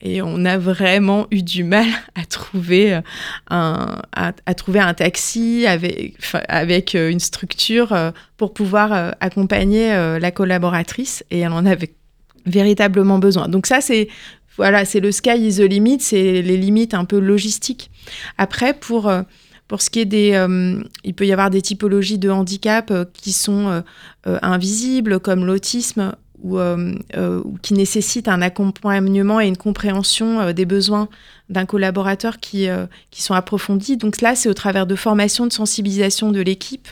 et 0.00 0.22
on 0.22 0.44
a 0.44 0.58
vraiment 0.58 1.26
eu 1.30 1.42
du 1.42 1.64
mal 1.64 1.86
à 2.14 2.24
trouver 2.24 2.94
euh, 2.94 3.00
un, 3.50 3.96
à, 4.12 4.54
trouver 4.54 4.80
un 4.80 4.94
taxi 4.94 5.66
avec, 5.66 6.16
avec 6.48 6.94
euh, 6.94 7.10
une 7.10 7.20
structure 7.20 7.92
euh, 7.92 8.10
pour 8.36 8.54
pouvoir 8.54 9.14
accompagner 9.20 9.88
la 10.20 10.30
collaboratrice. 10.30 11.24
Et 11.32 11.40
elle 11.40 11.52
en 11.52 11.66
avait 11.66 11.92
véritablement 12.46 13.18
besoin. 13.18 13.48
Donc 13.48 13.66
ça, 13.66 13.80
c'est 13.80 14.08
voilà, 14.56 14.84
le 14.94 15.12
sky 15.12 15.48
is 15.48 15.56
the 15.56 15.68
limit, 15.68 15.98
c'est 16.00 16.42
les 16.42 16.56
limites 16.56 16.94
un 16.94 17.04
peu 17.04 17.18
logistiques. 17.18 17.90
Après, 18.38 18.74
pour 18.74 19.12
pour 19.66 19.82
ce 19.82 19.90
qui 19.90 19.98
est 20.00 20.04
des, 20.04 20.40
il 21.02 21.14
peut 21.14 21.26
y 21.26 21.32
avoir 21.32 21.50
des 21.50 21.62
typologies 21.62 22.18
de 22.18 22.30
handicap 22.30 22.92
qui 23.12 23.32
sont 23.32 23.82
invisibles, 24.24 25.18
comme 25.18 25.44
l'autisme 25.44 26.12
ou, 26.42 26.58
euh, 26.58 26.94
euh, 27.16 27.42
qui 27.62 27.74
nécessite 27.74 28.28
un 28.28 28.42
accompagnement 28.42 29.40
et 29.40 29.48
une 29.48 29.56
compréhension 29.56 30.40
euh, 30.40 30.52
des 30.52 30.64
besoins 30.64 31.08
d'un 31.48 31.66
collaborateur 31.66 32.40
qui, 32.40 32.68
qui 33.10 33.22
sont 33.22 33.32
approfondis. 33.32 33.96
Donc 33.96 34.20
là, 34.20 34.34
c'est 34.34 34.50
au 34.50 34.54
travers 34.54 34.86
de 34.86 34.94
formations, 34.94 35.46
de 35.46 35.52
sensibilisation 35.52 36.30
de 36.30 36.42
l'équipe 36.42 36.88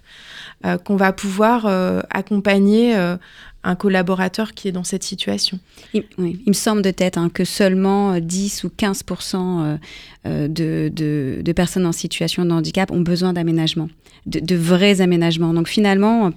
qu'on 0.85 0.97
va 0.97 1.13
pouvoir 1.13 1.67
accompagner 2.09 2.95
un 2.95 3.75
collaborateur 3.75 4.55
qui 4.55 4.69
est 4.69 4.73
dans 4.73 4.83
cette 4.83 5.03
situation. 5.03 5.59
Il, 5.93 6.05
il 6.17 6.41
me 6.47 6.55
semble 6.55 6.81
de 6.81 6.91
tête 6.91 7.19
hein, 7.19 7.29
que 7.29 7.45
seulement 7.45 8.19
10 8.19 8.65
ou 8.65 8.71
15 8.75 9.05
de, 10.25 10.49
de, 10.49 11.43
de, 11.43 11.53
personnes 11.53 11.85
en 11.85 11.93
situation 11.93 12.47
de 12.47 12.51
handicap 12.51 12.91
ont 12.91 13.03
besoin 13.03 13.35
d'aménagement, 13.35 13.91
de, 14.25 14.41
de, 14.41 14.57
vrais 14.57 15.03
aménagements. 15.03 15.53
Donc 15.53 15.69
finalement, 15.69 16.33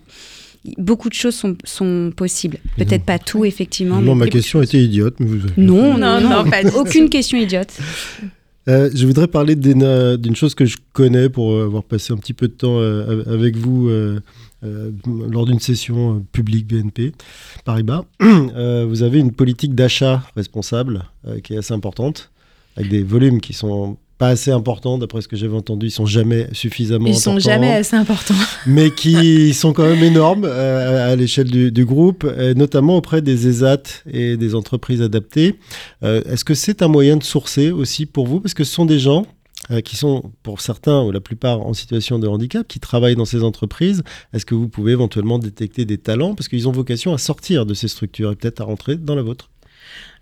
beaucoup 0.77 1.09
de 1.09 1.13
choses 1.13 1.35
sont, 1.35 1.55
sont 1.63 2.11
possibles. 2.15 2.57
Peut-être 2.77 3.05
pas 3.05 3.19
tout, 3.19 3.45
effectivement. 3.45 4.01
Non, 4.01 4.15
ma 4.15 4.27
question 4.27 4.61
était 4.61 4.79
idiote. 4.79 5.15
Mais 5.19 5.27
vous... 5.27 5.47
Non, 5.57 5.97
non, 5.97 6.21
non, 6.21 6.45
aucune 6.75 7.09
question 7.09 7.37
idiote. 7.37 7.73
Euh, 8.67 8.89
je 8.93 9.07
voudrais 9.07 9.27
parler 9.27 9.55
d'une 9.55 10.35
chose 10.35 10.53
que 10.53 10.65
je 10.65 10.77
connais 10.93 11.29
pour 11.29 11.53
euh, 11.53 11.65
avoir 11.65 11.83
passé 11.83 12.13
un 12.13 12.17
petit 12.17 12.33
peu 12.33 12.47
de 12.47 12.53
temps 12.53 12.77
euh, 12.79 13.23
avec 13.25 13.55
vous 13.57 13.89
lors 14.61 15.45
d'une 15.45 15.59
session 15.59 16.25
publique 16.31 16.67
BNP 16.67 17.13
Paribas. 17.65 18.03
vous 18.19 19.03
avez 19.03 19.19
une 19.19 19.31
politique 19.31 19.73
d'achat 19.73 20.23
responsable 20.35 21.03
qui 21.43 21.53
est 21.53 21.57
assez 21.57 21.73
importante, 21.73 22.31
avec 22.75 22.89
des 22.89 23.03
volumes 23.03 23.41
qui 23.41 23.53
sont 23.53 23.97
pas 24.19 24.27
assez 24.27 24.51
importants, 24.51 24.99
d'après 24.99 25.21
ce 25.21 25.27
que 25.27 25.35
j'avais 25.35 25.55
entendu. 25.55 25.87
Ils 25.87 25.91
sont 25.91 26.05
jamais 26.05 26.47
suffisamment 26.51 27.07
ils 27.07 27.13
importants. 27.13 27.37
Ils 27.37 27.41
sont 27.41 27.49
jamais 27.49 27.73
assez 27.73 27.95
importants. 27.95 28.35
mais 28.67 28.91
qui 28.91 29.53
sont 29.55 29.73
quand 29.73 29.87
même 29.87 30.03
énormes 30.03 30.45
euh, 30.45 31.11
à 31.11 31.15
l'échelle 31.15 31.49
du, 31.49 31.85
groupe, 31.85 32.25
notamment 32.55 32.97
auprès 32.97 33.21
des 33.21 33.47
ESAT 33.47 34.03
et 34.11 34.37
des 34.37 34.53
entreprises 34.53 35.01
adaptées. 35.01 35.57
Euh, 36.03 36.21
est-ce 36.25 36.43
que 36.43 36.53
c'est 36.53 36.81
un 36.83 36.89
moyen 36.89 37.17
de 37.17 37.23
sourcer 37.23 37.71
aussi 37.71 38.05
pour 38.05 38.27
vous? 38.27 38.41
Parce 38.41 38.53
que 38.53 38.65
ce 38.65 38.73
sont 38.73 38.85
des 38.85 38.99
gens 38.99 39.25
euh, 39.71 39.81
qui 39.81 39.95
sont 39.95 40.31
pour 40.43 40.61
certains 40.61 41.03
ou 41.03 41.11
la 41.11 41.21
plupart 41.21 41.61
en 41.61 41.73
situation 41.73 42.17
de 42.17 42.27
handicap, 42.27 42.67
qui 42.67 42.79
travaillent 42.79 43.15
dans 43.15 43.25
ces 43.25 43.43
entreprises. 43.43 44.03
Est-ce 44.33 44.45
que 44.45 44.55
vous 44.55 44.67
pouvez 44.67 44.91
éventuellement 44.93 45.39
détecter 45.39 45.85
des 45.85 45.97
talents? 45.97 46.35
Parce 46.35 46.47
qu'ils 46.47 46.67
ont 46.67 46.71
vocation 46.71 47.13
à 47.13 47.17
sortir 47.17 47.65
de 47.65 47.73
ces 47.73 47.87
structures 47.87 48.31
et 48.31 48.35
peut-être 48.35 48.61
à 48.61 48.63
rentrer 48.65 48.97
dans 48.97 49.15
la 49.15 49.21
vôtre. 49.21 49.49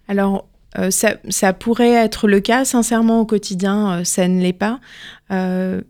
Alors, 0.07 0.49
euh, 0.77 0.89
ça, 0.91 1.53
pourrait 1.53 1.93
être 1.93 2.27
le 2.27 2.39
cas, 2.39 2.65
sincèrement, 2.65 3.21
au 3.21 3.25
quotidien, 3.25 3.99
euh, 3.99 4.03
ça 4.03 4.27
ne 4.27 4.41
l'est 4.41 4.53
pas. 4.53 4.79
Euh, 5.31 5.81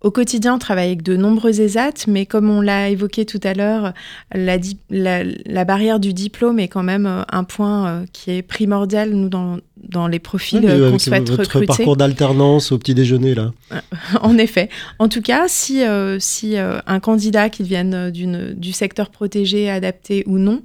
au 0.00 0.10
quotidien, 0.10 0.54
on 0.54 0.58
travaille 0.58 0.86
avec 0.86 1.02
de 1.02 1.16
nombreux 1.16 1.60
ESAT, 1.60 2.06
mais 2.08 2.24
comme 2.24 2.48
on 2.48 2.62
l'a 2.62 2.88
évoqué 2.88 3.26
tout 3.26 3.40
à 3.42 3.52
l'heure, 3.52 3.92
la, 4.34 5.64
barrière 5.66 6.00
du 6.00 6.14
diplôme 6.14 6.58
est 6.58 6.68
quand 6.68 6.82
même 6.82 7.24
un 7.30 7.44
point 7.44 8.06
qui 8.10 8.30
est 8.30 8.42
primordial, 8.42 9.10
nous, 9.10 9.28
dans, 9.28 9.58
dans 9.88 10.06
les 10.06 10.18
profils 10.18 10.60
qu'on 10.60 10.98
souhaite 10.98 11.28
votre 11.30 11.42
recruter. 11.42 11.66
parcours 11.66 11.96
d'alternance 11.96 12.72
au 12.72 12.78
petit 12.78 12.94
déjeuner, 12.94 13.34
là. 13.34 13.52
en 14.22 14.36
effet. 14.38 14.68
En 14.98 15.08
tout 15.08 15.22
cas, 15.22 15.46
si, 15.48 15.82
si 16.18 16.56
un 16.56 17.00
candidat 17.00 17.50
qui 17.50 17.62
vienne 17.62 18.10
du 18.10 18.72
secteur 18.72 19.10
protégé, 19.10 19.70
adapté 19.70 20.24
ou 20.26 20.38
non, 20.38 20.62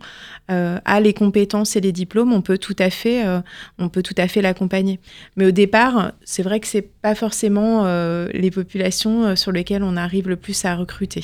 euh, 0.52 0.78
a 0.86 1.00
les 1.00 1.14
compétences 1.14 1.76
et 1.76 1.82
les 1.82 1.92
diplômes, 1.92 2.32
on 2.32 2.42
peut 2.42 2.60
tout 2.60 2.76
à 2.78 2.92
fait, 2.92 3.26
euh, 3.26 3.40
on 3.80 3.90
peut 3.90 4.04
tout 4.04 4.14
à 4.18 4.28
fait 4.28 4.44
l'accompagner. 4.44 5.00
Mais 5.36 5.48
au 5.48 5.52
départ, 5.52 6.12
c'est 6.24 6.44
vrai 6.44 6.60
que 6.60 6.68
c'est 6.68 6.84
pas 6.84 7.16
forcément 7.16 7.86
euh, 7.86 8.30
les 8.32 8.52
populations 8.52 9.36
sur 9.36 9.52
lesquelles 9.52 9.82
on 9.84 9.98
arrive 9.98 10.30
le 10.30 10.36
plus 10.36 10.66
à 10.66 10.76
recruter. 10.76 11.24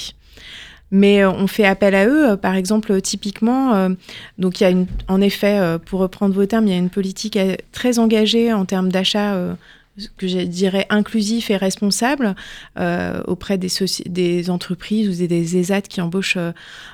Mais 0.91 1.25
on 1.25 1.47
fait 1.47 1.65
appel 1.65 1.95
à 1.95 2.05
eux, 2.05 2.35
par 2.35 2.55
exemple, 2.55 2.99
typiquement. 3.01 3.89
donc, 4.37 4.59
il 4.59 4.63
y 4.63 4.67
a 4.67 4.69
une, 4.69 4.87
en 5.07 5.21
effet, 5.21 5.77
pour 5.85 6.01
reprendre 6.01 6.35
vos 6.35 6.45
termes, 6.45 6.67
il 6.67 6.73
y 6.73 6.75
a 6.75 6.79
une 6.79 6.89
politique 6.89 7.39
très 7.71 7.97
engagée 7.97 8.51
en 8.51 8.65
termes 8.65 8.91
d'achat 8.91 9.55
que 10.17 10.27
je 10.27 10.39
dirais 10.39 10.85
inclusif 10.89 11.49
et 11.49 11.57
responsable 11.57 12.35
euh, 12.79 13.21
auprès 13.27 13.57
des, 13.57 13.69
des, 14.05 14.49
entreprises 14.49 15.09
ou 15.09 15.27
des 15.27 15.57
ESAT 15.57 15.81
qui 15.81 16.01
embauchent 16.01 16.37
euh, 16.37 16.51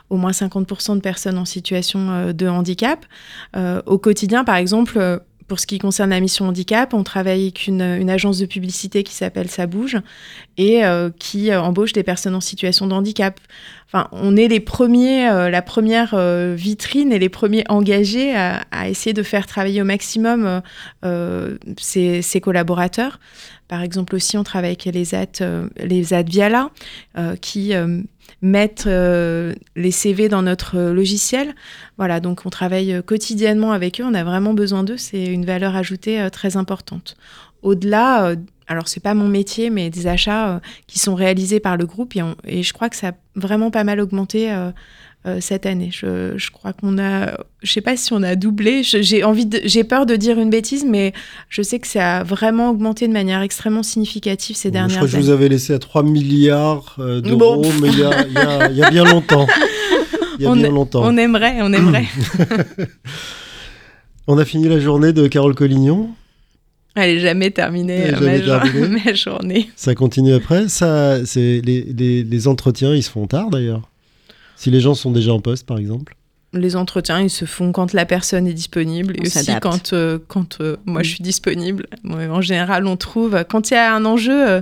au 0.10 0.18
moins 0.18 0.32
50% 0.32 0.96
de 0.96 1.02
personnes 1.02 1.38
en 1.38 1.46
situation 1.46 2.10
euh, 2.10 2.34
de 2.34 2.48
handicap. 2.48 3.06
au 3.86 3.98
quotidien, 3.98 4.44
par 4.44 4.56
exemple, 4.56 5.22
pour 5.48 5.60
ce 5.60 5.68
qui 5.68 5.80
concerne 5.80 6.10
la 6.10 6.20
mission 6.20 6.46
handicap, 6.46 6.94
on 6.94 7.04
travaille 7.04 7.44
avec 7.44 7.68
une, 7.68 8.10
agence 8.10 8.40
de 8.40 8.46
publicité 8.46 9.04
qui 9.04 9.14
s'appelle 9.14 9.50
Ça 9.50 9.68
bouge 9.68 9.98
et 10.58 10.82
qui 11.20 11.54
embauche 11.54 11.94
des 11.94 12.04
personnes 12.04 12.36
en 12.36 12.42
situation 12.42 12.88
de 12.88 12.94
handicap. 12.94 13.40
Enfin, 13.88 14.10
on 14.12 14.36
est 14.36 14.48
les 14.48 14.60
premiers, 14.60 15.26
la 15.50 15.62
première 15.62 16.18
vitrine 16.56 17.14
et 17.14 17.20
les 17.20 17.30
premiers 17.30 17.64
engagés 17.70 18.36
à, 18.36 18.90
essayer 18.90 19.14
de 19.14 19.24
faire 19.24 19.48
travailler 19.48 19.82
au 19.82 19.86
maximum 19.86 20.62
ces, 21.78 22.22
ces, 22.22 22.42
collaborateurs 22.42 23.20
Par 23.68 23.82
exemple 23.82 24.16
aussi, 24.16 24.38
on 24.38 24.44
travaille 24.44 24.72
avec 24.72 24.86
les 24.86 25.14
AT, 25.16 25.42
les 25.78 26.14
AT 26.14 26.24
Viala 26.24 26.70
qui 27.42 27.74
mettent 28.42 28.86
les 28.88 29.92
CV 29.92 30.30
dans 30.30 30.42
notre 30.42 30.80
logiciel. 30.80 31.54
Voilà, 31.98 32.20
donc 32.20 32.46
on 32.46 32.50
travaille 32.50 33.02
quotidiennement 33.06 33.74
avec 33.74 34.00
eux. 34.00 34.06
On 34.06 34.14
a 34.14 34.24
vraiment 34.24 34.54
besoin 34.54 34.84
d'eux. 34.84 34.98
C'est 34.98 35.26
une 35.26 35.46
valeur 35.46 35.76
ajoutée 35.76 36.30
très 36.32 36.56
importante. 36.56 37.18
Au-delà 37.62 38.36
alors 38.68 38.88
c'est 38.88 39.00
pas 39.00 39.14
mon 39.14 39.28
métier, 39.28 39.70
mais 39.70 39.90
des 39.90 40.08
achats 40.08 40.56
euh, 40.56 40.60
qui 40.88 41.00
sont 41.00 41.16
réalisés 41.16 41.60
par 41.60 41.78
le 41.78 41.86
groupe 41.86 42.16
et, 42.16 42.24
et, 42.46 42.64
je 42.64 42.74
crois 42.74 42.90
que 42.90 42.96
ça 42.96 43.10
a 43.10 43.12
vraiment 43.36 43.72
pas 43.72 43.84
mal 43.84 44.00
augmenté 44.00 44.52
euh, 44.52 44.56
euh, 44.68 44.72
cette 45.42 45.66
année. 45.66 45.90
Je, 45.92 46.38
je 46.38 46.52
crois 46.52 46.72
qu'on 46.72 46.98
a, 46.98 47.38
je 47.62 47.70
sais 47.74 47.82
pas 47.82 47.98
si 47.98 48.14
on 48.14 48.24
a 48.24 48.36
doublé. 48.36 48.82
J'ai 48.84 49.26
envie, 49.26 49.50
j'ai 49.66 49.84
peur 49.84 50.06
de 50.06 50.16
dire 50.16 50.40
une 50.40 50.50
bêtise, 50.50 50.86
mais 50.86 51.12
je 51.50 51.62
sais 51.62 51.80
que 51.80 51.88
ça 51.88 52.20
a 52.20 52.24
vraiment 52.24 52.70
augmenté 52.70 53.10
de 53.10 53.14
manière 53.14 53.42
extrêmement 53.42 53.84
significative 53.84 54.56
ces 54.56 54.72
dernières 54.72 55.00
années. 55.00 55.08
Je 55.08 55.08
crois 55.08 55.20
que 55.20 55.26
je 55.26 55.30
vous 55.30 55.34
avais 55.34 55.50
laissé 55.50 55.74
à 55.74 55.80
3 55.80 56.04
milliards 56.04 56.96
d'euros, 56.98 57.66
mais 57.82 57.90
il 57.90 58.00
y, 58.00 58.74
y, 58.74 58.78
y, 58.78 58.84
a 58.84 58.90
bien 58.90 59.04
longtemps. 59.04 59.48
Il 60.40 60.44
y 60.44 60.46
a 60.46 60.50
on 60.52 60.56
bien 60.56 60.70
longtemps. 60.70 61.02
On 61.04 61.18
aimerait, 61.18 61.58
on 61.62 61.74
aimerait. 61.74 62.06
on 64.28 64.38
a 64.38 64.46
fini 64.46 64.70
la 64.70 64.80
journée 64.80 65.14
de 65.14 65.28
Carole 65.28 65.56
Collignon. 65.56 66.10
Elle 66.98 67.16
n'est 67.16 67.22
jamais 67.22 67.52
terminée, 67.52 68.12
ma, 69.06 69.14
journée. 69.14 69.70
Ça 69.76 69.94
continue 69.94 70.34
après. 70.34 70.68
Ça, 70.68 71.18
les, 71.36 71.62
les, 71.62 72.48
entretiens, 72.48 72.96
ils 72.96 73.04
se 73.04 73.12
font 73.12 73.28
tard 73.28 73.52
d'ailleurs. 73.52 73.88
Si 74.58 74.72
les 74.72 74.82
gens 74.82 74.96
sont 74.96 75.12
déjà 75.12 75.34
en 75.34 75.40
poste, 75.40 75.66
par 75.66 75.78
exemple. 75.78 76.16
Les 76.54 76.76
entretiens, 76.76 77.22
ils 77.22 77.30
se 77.30 77.46
font 77.46 77.72
quand 77.72 77.94
la 77.94 78.06
personne 78.06 78.48
est 78.48 78.54
disponible 78.54 79.16
et 79.18 79.28
aussi 79.28 79.52
quand, 79.62 79.94
euh, 79.94 80.18
quand 80.28 80.60
euh, 80.62 80.78
moi 80.86 81.04
je 81.04 81.12
suis 81.12 81.24
disponible. 81.24 81.88
en 82.06 82.42
général, 82.42 82.88
on 82.88 82.98
trouve 82.98 83.44
quand 83.50 83.70
il 83.70 83.76
y 83.76 83.78
a 83.78 83.96
un 83.96 84.04
enjeu. 84.06 84.48
Euh, 84.48 84.62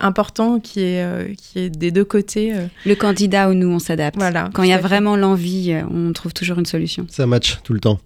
important 0.00 0.60
qui 0.60 0.80
est, 0.80 1.36
qui 1.36 1.58
est 1.58 1.68
des 1.68 1.90
deux 1.90 2.04
côtés. 2.04 2.54
Le 2.86 2.94
candidat 2.94 3.50
ou 3.50 3.54
nous, 3.54 3.68
on 3.68 3.80
s'adapte. 3.80 4.16
Voilà, 4.16 4.48
Quand 4.54 4.62
il 4.62 4.70
y 4.70 4.72
a 4.72 4.78
vraiment 4.78 5.14
l'envie, 5.14 5.76
on 5.90 6.12
trouve 6.12 6.32
toujours 6.32 6.58
une 6.58 6.64
solution. 6.64 7.06
Ça 7.10 7.26
match 7.26 7.58
tout 7.64 7.74
le 7.74 7.80
temps. 7.80 7.98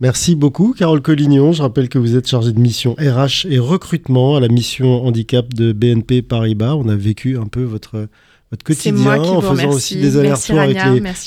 Merci 0.00 0.36
beaucoup, 0.36 0.74
Carole 0.78 1.02
Collignon. 1.02 1.52
Je 1.52 1.60
rappelle 1.60 1.88
que 1.88 1.98
vous 1.98 2.16
êtes 2.16 2.28
chargée 2.28 2.52
de 2.52 2.58
mission 2.58 2.94
RH 2.94 3.46
et 3.50 3.58
recrutement 3.58 4.36
à 4.36 4.40
la 4.40 4.48
mission 4.48 5.04
handicap 5.04 5.52
de 5.52 5.72
BNP 5.72 6.22
Paribas. 6.22 6.74
On 6.74 6.88
a 6.88 6.96
vécu 6.96 7.36
un 7.36 7.46
peu 7.46 7.62
votre 7.62 8.08
votre 8.52 8.64
quotidien 8.64 9.18
en 9.18 9.40
faisant 9.40 9.70
aussi 9.70 9.96
des 9.96 10.18
allers-retours 10.18 10.60
avec 10.60 10.76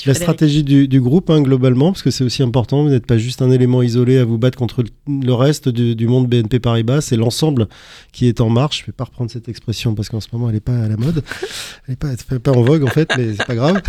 la 0.06 0.14
stratégie 0.14 0.62
du, 0.62 1.00
groupe 1.00 1.28
hein, 1.28 1.42
globalement, 1.42 1.90
parce 1.90 2.02
que 2.02 2.12
c'est 2.12 2.22
aussi 2.22 2.44
important. 2.44 2.84
Vous 2.84 2.88
n'êtes 2.88 3.04
pas 3.04 3.18
juste 3.18 3.42
un 3.42 3.50
élément 3.50 3.82
isolé 3.82 4.18
à 4.18 4.24
vous 4.24 4.38
battre 4.38 4.56
contre 4.56 4.84
le 5.08 5.32
reste 5.32 5.68
du, 5.68 6.06
monde 6.06 6.28
BNP 6.28 6.60
Paribas, 6.60 7.00
c'est 7.00 7.16
l'ensemble 7.16 7.66
qui 8.12 8.28
est 8.28 8.40
en 8.40 8.48
marche. 8.48 8.78
Je 8.78 8.82
ne 8.84 8.86
vais 8.86 8.92
pas 8.92 9.04
reprendre 9.04 9.28
cette 9.28 9.48
expression 9.48 9.96
parce 9.96 10.08
qu'en 10.08 10.20
ce 10.20 10.28
moment 10.32 10.48
elle 10.48 10.54
n'est 10.54 10.60
pas 10.60 10.78
à 10.78 10.88
la 10.88 10.96
mode, 10.96 11.24
elle 11.88 11.92
n'est 11.92 11.96
pas, 11.96 12.38
pas, 12.38 12.52
en 12.52 12.62
vogue 12.62 12.84
en 12.84 12.90
fait, 12.90 13.10
mais 13.18 13.34
c'est 13.36 13.46
pas 13.46 13.56
grave. 13.56 13.82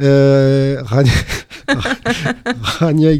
Euh, 0.00 0.80
Rania, 0.84 1.12
Rania 2.62 3.12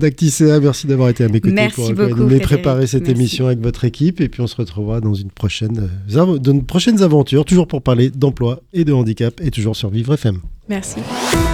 d'Acticea, 0.00 0.58
merci 0.60 0.86
d'avoir 0.86 1.08
été 1.08 1.24
à 1.24 1.28
mes 1.28 1.40
côtés 1.40 1.54
merci 1.54 1.94
pour 1.94 2.08
beaucoup, 2.08 2.38
préparer 2.40 2.86
cette 2.86 3.08
émission 3.08 3.46
avec 3.46 3.60
votre 3.60 3.84
équipe. 3.84 4.20
Et 4.20 4.28
puis 4.28 4.40
on 4.40 4.46
se 4.46 4.56
retrouvera 4.56 5.00
dans 5.00 5.14
une 5.14 5.30
prochaine, 5.30 5.88
euh, 6.08 6.38
de 6.38 6.60
prochaines 6.60 7.02
aventures, 7.02 7.44
toujours 7.44 7.68
pour 7.68 7.82
parler 7.82 8.10
d'emploi 8.10 8.60
et 8.72 8.84
de 8.84 8.92
handicap 8.92 9.40
et 9.40 9.50
toujours 9.50 9.76
sur 9.76 9.90
Vivre 9.90 10.14
FM. 10.14 10.40
Merci. 10.68 11.00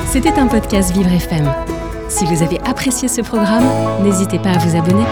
C'était 0.07 0.33
un 0.33 0.47
podcast 0.47 0.95
Vivre 0.95 1.13
FM. 1.13 1.53
Si 2.09 2.25
vous 2.25 2.43
avez 2.43 2.59
apprécié 2.61 3.09
ce 3.09 3.21
programme, 3.21 3.65
n'hésitez 4.05 4.39
pas 4.39 4.53
à 4.53 4.59
vous 4.59 4.77
abonner. 4.77 5.05